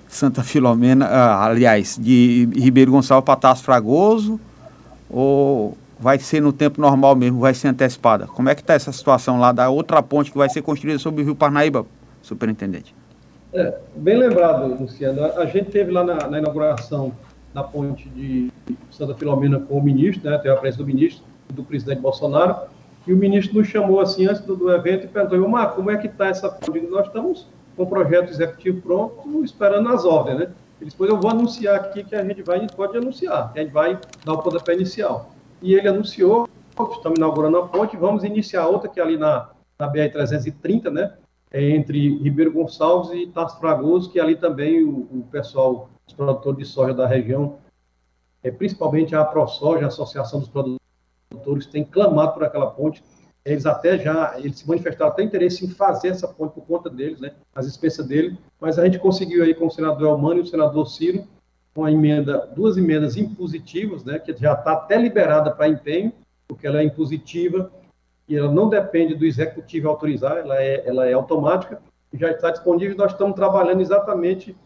Santa 0.06 0.42
Filomena, 0.42 1.06
ah, 1.06 1.46
aliás, 1.46 1.98
de 1.98 2.46
Ribeiro 2.54 2.92
Gonçalves 2.92 3.24
para 3.24 3.36
Tasso 3.36 3.64
Fragoso? 3.64 4.38
Ou 5.08 5.74
vai 5.98 6.18
ser 6.18 6.40
no 6.40 6.52
tempo 6.52 6.80
normal 6.80 7.16
mesmo, 7.16 7.40
vai 7.40 7.54
ser 7.54 7.68
antecipada? 7.68 8.26
Como 8.26 8.48
é 8.48 8.54
que 8.54 8.60
está 8.60 8.74
essa 8.74 8.92
situação 8.92 9.38
lá 9.38 9.52
da 9.52 9.68
outra 9.68 10.02
ponte 10.02 10.30
que 10.30 10.38
vai 10.38 10.48
ser 10.48 10.62
construída 10.62 10.98
sobre 10.98 11.22
o 11.22 11.24
Rio 11.24 11.34
Parnaíba, 11.34 11.86
superintendente? 12.22 12.94
É, 13.52 13.78
bem 13.94 14.18
lembrado, 14.18 14.80
Luciano. 14.80 15.24
A 15.24 15.46
gente 15.46 15.70
teve 15.70 15.90
lá 15.90 16.04
na, 16.04 16.28
na 16.28 16.38
inauguração 16.38 17.12
da 17.54 17.62
ponte 17.62 18.08
de 18.10 18.52
Santa 18.90 19.14
Filomena 19.14 19.58
com 19.58 19.78
o 19.78 19.82
ministro, 19.82 20.28
né, 20.28 20.36
teve 20.36 20.50
a 20.50 20.56
presença 20.58 20.82
do 20.82 20.86
ministro, 20.86 21.24
do 21.54 21.64
presidente 21.64 22.00
Bolsonaro, 22.00 22.56
e 23.06 23.12
o 23.14 23.16
ministro 23.16 23.56
nos 23.56 23.68
chamou 23.68 24.00
assim 24.00 24.26
antes 24.26 24.42
do, 24.42 24.56
do 24.56 24.70
evento 24.70 25.04
e 25.04 25.08
perguntou, 25.08 25.48
Marco, 25.48 25.76
como 25.76 25.90
é 25.90 25.96
que 25.96 26.06
está 26.06 26.26
essa 26.26 26.50
ponte? 26.50 26.80
Nós 26.80 27.06
estamos 27.06 27.46
com 27.74 27.84
o 27.84 27.86
projeto 27.86 28.30
executivo 28.30 28.82
pronto, 28.82 29.44
esperando 29.44 29.88
as 29.88 30.04
ordens, 30.04 30.38
né? 30.38 30.48
Depois 30.80 31.08
eu 31.08 31.18
vou 31.18 31.30
anunciar 31.30 31.76
aqui 31.76 32.04
que 32.04 32.14
a 32.14 32.22
gente 32.22 32.42
vai, 32.42 32.66
pode 32.66 32.96
anunciar, 32.98 33.52
que 33.52 33.58
a 33.58 33.62
gente 33.62 33.72
vai 33.72 33.98
dar 34.24 34.34
o 34.34 34.38
pontapé 34.42 34.74
inicial. 34.74 35.30
E 35.62 35.74
ele 35.74 35.88
anunciou, 35.88 36.48
estamos 36.70 37.18
inaugurando 37.18 37.58
a 37.58 37.68
ponte, 37.68 37.96
vamos 37.96 38.24
iniciar 38.24 38.66
outra 38.66 38.88
que 38.88 39.00
é 39.00 39.02
ali 39.02 39.16
na, 39.16 39.50
na 39.78 39.90
BR-330, 39.90 40.90
né? 40.90 41.16
é 41.50 41.70
entre 41.70 42.18
Ribeiro 42.18 42.52
Gonçalves 42.52 43.10
e 43.12 43.26
Tarso 43.28 43.58
Fragoso, 43.58 44.10
que 44.10 44.20
ali 44.20 44.36
também 44.36 44.84
o, 44.84 45.08
o, 45.10 45.26
pessoal, 45.30 45.88
os 46.06 46.12
produtores 46.12 46.58
de 46.58 46.64
soja 46.64 46.92
da 46.92 47.06
região, 47.06 47.58
é, 48.42 48.50
principalmente 48.50 49.14
a 49.14 49.24
ProSoja, 49.24 49.84
a 49.84 49.88
Associação 49.88 50.40
dos 50.40 50.48
Produtores, 50.48 51.66
tem 51.66 51.84
clamado 51.84 52.34
por 52.34 52.44
aquela 52.44 52.70
ponte. 52.70 53.02
Eles 53.44 53.64
até 53.64 53.96
já, 53.96 54.34
eles 54.38 54.58
se 54.58 54.68
manifestaram 54.68 55.12
até 55.12 55.22
interesse 55.22 55.64
em 55.64 55.68
fazer 55.68 56.08
essa 56.08 56.26
ponte 56.26 56.52
por 56.52 56.66
conta 56.66 56.90
deles, 56.90 57.20
né, 57.20 57.32
as 57.54 57.66
expensas 57.66 58.06
dele, 58.06 58.36
mas 58.60 58.78
a 58.78 58.84
gente 58.84 58.98
conseguiu 58.98 59.44
aí 59.44 59.54
com 59.54 59.66
o 59.66 59.70
senador 59.70 60.08
Elmano 60.08 60.40
e 60.40 60.42
o 60.42 60.46
senador 60.46 60.86
Ciro, 60.88 61.24
com 61.76 61.84
a 61.84 61.92
emenda, 61.92 62.48
duas 62.56 62.78
emendas 62.78 63.18
impositivas, 63.18 64.02
né, 64.02 64.18
que 64.18 64.34
já 64.34 64.54
está 64.54 64.72
até 64.72 64.96
liberada 64.96 65.50
para 65.50 65.68
empenho, 65.68 66.10
porque 66.48 66.66
ela 66.66 66.80
é 66.80 66.84
impositiva, 66.84 67.70
e 68.26 68.34
ela 68.34 68.50
não 68.50 68.70
depende 68.70 69.14
do 69.14 69.26
executivo 69.26 69.86
autorizar, 69.86 70.38
ela 70.38 70.56
é, 70.56 70.88
ela 70.88 71.06
é 71.06 71.12
automática, 71.12 71.82
já 72.14 72.30
está 72.30 72.50
disponível. 72.50 72.96
Nós 72.96 73.12
estamos 73.12 73.36
trabalhando 73.36 73.82
exatamente 73.82 74.56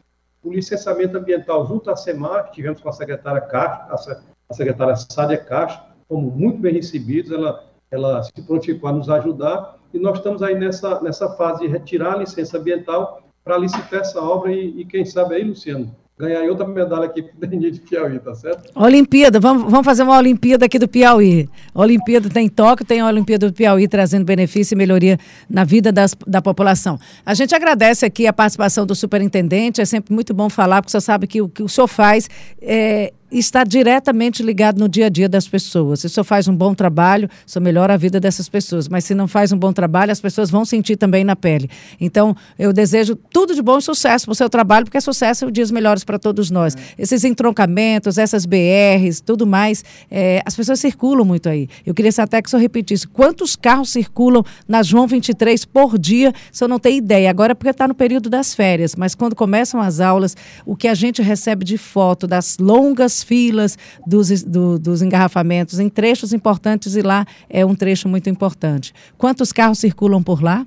o 0.41 0.53
licenciamento 0.53 1.19
ambiental 1.19 1.67
junto 1.67 1.91
à 1.91 1.97
SEMAR, 1.97 2.53
tivemos 2.53 2.81
com 2.81 2.89
a 2.89 2.93
secretária 2.93 3.41
Castro, 3.41 4.15
a 4.49 4.55
secretária 4.55 4.95
Sádia 4.95 5.37
Castro, 5.37 5.83
como 6.09 6.31
muito 6.31 6.61
bem 6.61 6.75
recebidos, 6.75 7.33
ela, 7.33 7.65
ela 7.91 8.23
se 8.23 8.41
prontificou 8.47 8.89
a 8.89 8.93
nos 8.93 9.11
ajudar, 9.11 9.81
e 9.93 9.99
nós 9.99 10.19
estamos 10.19 10.45
aí 10.45 10.55
nessa, 10.55 11.01
nessa 11.01 11.29
fase 11.31 11.63
de 11.63 11.67
retirar 11.67 12.13
a 12.13 12.19
licença 12.19 12.57
ambiental 12.57 13.21
para 13.43 13.59
licitar 13.59 14.01
essa 14.01 14.23
obra, 14.23 14.53
e, 14.53 14.81
e 14.81 14.85
quem 14.85 15.05
sabe 15.05 15.35
aí, 15.35 15.43
Luciano, 15.43 15.93
ganhar 16.21 16.43
outra 16.49 16.67
medalha 16.67 17.07
aqui 17.07 17.21
o 17.21 17.47
DNI 17.47 17.71
de 17.71 17.81
Piauí, 17.81 18.19
tá 18.19 18.35
certo? 18.35 18.71
Olimpíada, 18.75 19.41
vamos, 19.41 19.71
vamos 19.71 19.85
fazer 19.85 20.03
uma 20.03 20.19
Olimpíada 20.19 20.67
aqui 20.67 20.79
do 20.79 20.87
Piauí. 20.87 21.49
Olimpíada 21.75 22.29
tem 22.29 22.49
Tóquio, 22.49 22.85
tem 22.85 23.01
a 23.01 23.07
Olimpíada 23.07 23.49
do 23.49 23.53
Piauí 23.53 23.89
trazendo 23.89 24.25
benefício 24.25 24.75
e 24.75 24.77
melhoria 24.77 25.19
na 25.49 25.65
vida 25.65 25.91
das, 25.91 26.15
da 26.27 26.43
população. 26.43 26.99
A 27.25 27.35
gente 27.35 27.55
agradece 27.55 28.05
aqui 28.05 28.27
a 28.27 28.33
participação 28.33 28.85
do 28.85 28.95
superintendente, 28.95 29.81
é 29.81 29.85
sempre 29.85 30.13
muito 30.13 30.35
bom 30.35 30.51
falar, 30.51 30.83
porque 30.83 30.93
você 30.93 31.01
sabe 31.01 31.27
que 31.27 31.41
o 31.41 31.49
que 31.49 31.63
o 31.63 31.69
senhor 31.69 31.89
faz 31.89 32.29
é, 32.61 33.13
está 33.39 33.65
diretamente 33.65 34.43
ligado 34.43 34.79
no 34.79 34.89
dia 34.89 35.07
a 35.07 35.09
dia 35.09 35.29
das 35.29 35.47
pessoas. 35.47 36.01
Se 36.01 36.07
o 36.07 36.11
senhor 36.11 36.25
faz 36.25 36.49
um 36.49 36.55
bom 36.55 36.75
trabalho, 36.75 37.29
isso 37.47 37.61
melhora 37.61 37.95
a 37.95 37.97
vida 37.97 38.19
dessas 38.19 38.49
pessoas. 38.49 38.89
Mas 38.89 39.05
se 39.05 39.15
não 39.15 39.29
faz 39.29 39.53
um 39.53 39.59
bom 39.59 39.73
trabalho, 39.73 40.11
as 40.11 40.21
pessoas 40.21 40.51
vão 40.51 40.65
sentir 40.65 40.97
também 40.97 41.25
na 41.25 41.37
pele. 41.37 41.71
Então, 42.01 42.37
eu 42.59 42.73
desejo 42.73 43.15
tudo 43.15 43.55
de 43.55 43.63
bom 43.63 43.79
e 43.79 43.83
sucesso 43.83 44.27
para 44.27 44.33
o 44.33 44.35
seu 44.35 44.51
trabalho, 44.51 44.87
porque 44.87 45.01
sucesso 45.01 45.45
é 45.45 45.51
dias 45.51 45.71
melhores 45.71 46.05
para 46.05 46.19
todos 46.19 46.51
nós. 46.51 46.75
É. 46.75 46.79
Esses 46.99 47.25
entroncamentos, 47.25 48.19
essas 48.19 48.45
BRs, 48.45 49.21
tudo 49.21 49.47
mais, 49.47 49.85
é, 50.11 50.43
as 50.45 50.57
pessoas 50.57 50.81
circulam 50.81 51.25
muito 51.25 51.49
aí. 51.49 51.69
Eu 51.87 51.95
queria 51.95 52.11
até 52.19 52.43
que 52.43 52.49
o 52.49 52.51
senhor 52.51 52.61
repetisse 52.61 53.07
quantos 53.07 53.55
carros 53.55 53.91
circulam 53.91 54.45
na 54.67 54.83
João 54.83 55.07
23 55.07 55.65
por 55.65 55.99
dia, 55.99 56.33
se 56.51 56.65
eu 56.65 56.69
não 56.69 56.79
tenho 56.79 56.99
ideia. 56.99 57.31
Agora, 57.31 57.55
porque 57.55 57.71
está 57.71 57.87
no 57.87 57.95
período 57.95 58.29
das 58.29 58.55
férias, 58.55 58.97
mas 58.97 59.15
quando 59.15 59.37
começam 59.37 59.81
as 59.81 60.01
aulas, 60.01 60.37
o 60.67 60.75
que 60.75 60.89
a 60.89 60.95
gente 60.95 61.23
recebe 61.23 61.65
de 61.65 61.79
foto 61.79 62.27
das 62.27 62.59
longas 62.59 63.20
filas, 63.23 63.79
dos, 64.07 64.43
do, 64.43 64.79
dos 64.79 65.03
engarrafamentos 65.03 65.79
em 65.79 65.89
trechos 65.89 66.33
importantes 66.33 66.95
e 66.97 67.03
lá 67.03 67.27
é 67.49 67.65
um 67.65 67.75
trecho 67.75 68.09
muito 68.09 68.29
importante. 68.29 68.93
Quantos 69.17 69.53
carros 69.53 69.79
circulam 69.79 70.23
por 70.23 70.43
lá? 70.43 70.67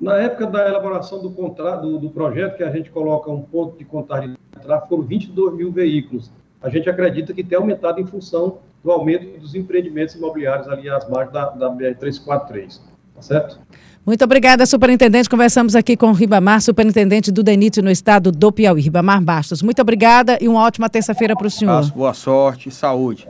Na 0.00 0.16
época 0.16 0.46
da 0.46 0.68
elaboração 0.68 1.22
do, 1.22 1.30
contrato, 1.30 1.82
do, 1.82 1.98
do 1.98 2.10
projeto, 2.10 2.56
que 2.56 2.62
a 2.62 2.70
gente 2.70 2.90
coloca 2.90 3.30
um 3.30 3.40
ponto 3.40 3.78
de 3.78 3.84
contagem 3.84 4.30
de 4.30 4.60
tráfego, 4.60 4.88
foram 4.88 5.02
22 5.02 5.54
mil 5.54 5.72
veículos. 5.72 6.30
A 6.60 6.68
gente 6.68 6.88
acredita 6.90 7.32
que 7.32 7.44
tem 7.44 7.56
aumentado 7.56 8.00
em 8.00 8.06
função 8.06 8.58
do 8.82 8.90
aumento 8.90 9.38
dos 9.38 9.54
empreendimentos 9.54 10.14
imobiliários 10.14 10.68
ali 10.68 10.90
às 10.90 11.08
margens 11.08 11.32
da, 11.32 11.50
da 11.50 11.70
BR-343. 11.70 12.80
Tá 13.14 13.22
certo? 13.22 13.58
Muito 14.06 14.22
obrigada, 14.22 14.66
superintendente. 14.66 15.30
Conversamos 15.30 15.74
aqui 15.74 15.96
com 15.96 16.08
o 16.10 16.12
Ribamar, 16.12 16.60
superintendente 16.60 17.32
do 17.32 17.42
DENIT 17.42 17.80
no 17.80 17.90
estado 17.90 18.30
do 18.30 18.52
Piauí. 18.52 18.82
Ribamar 18.82 19.22
Bastos. 19.22 19.62
Muito 19.62 19.80
obrigada 19.80 20.38
e 20.42 20.48
uma 20.48 20.60
ótima 20.60 20.90
terça-feira 20.90 21.34
para 21.34 21.46
o 21.46 21.50
senhor. 21.50 21.90
Boa 21.92 22.12
sorte 22.12 22.68
e 22.68 22.72
saúde. 22.72 23.26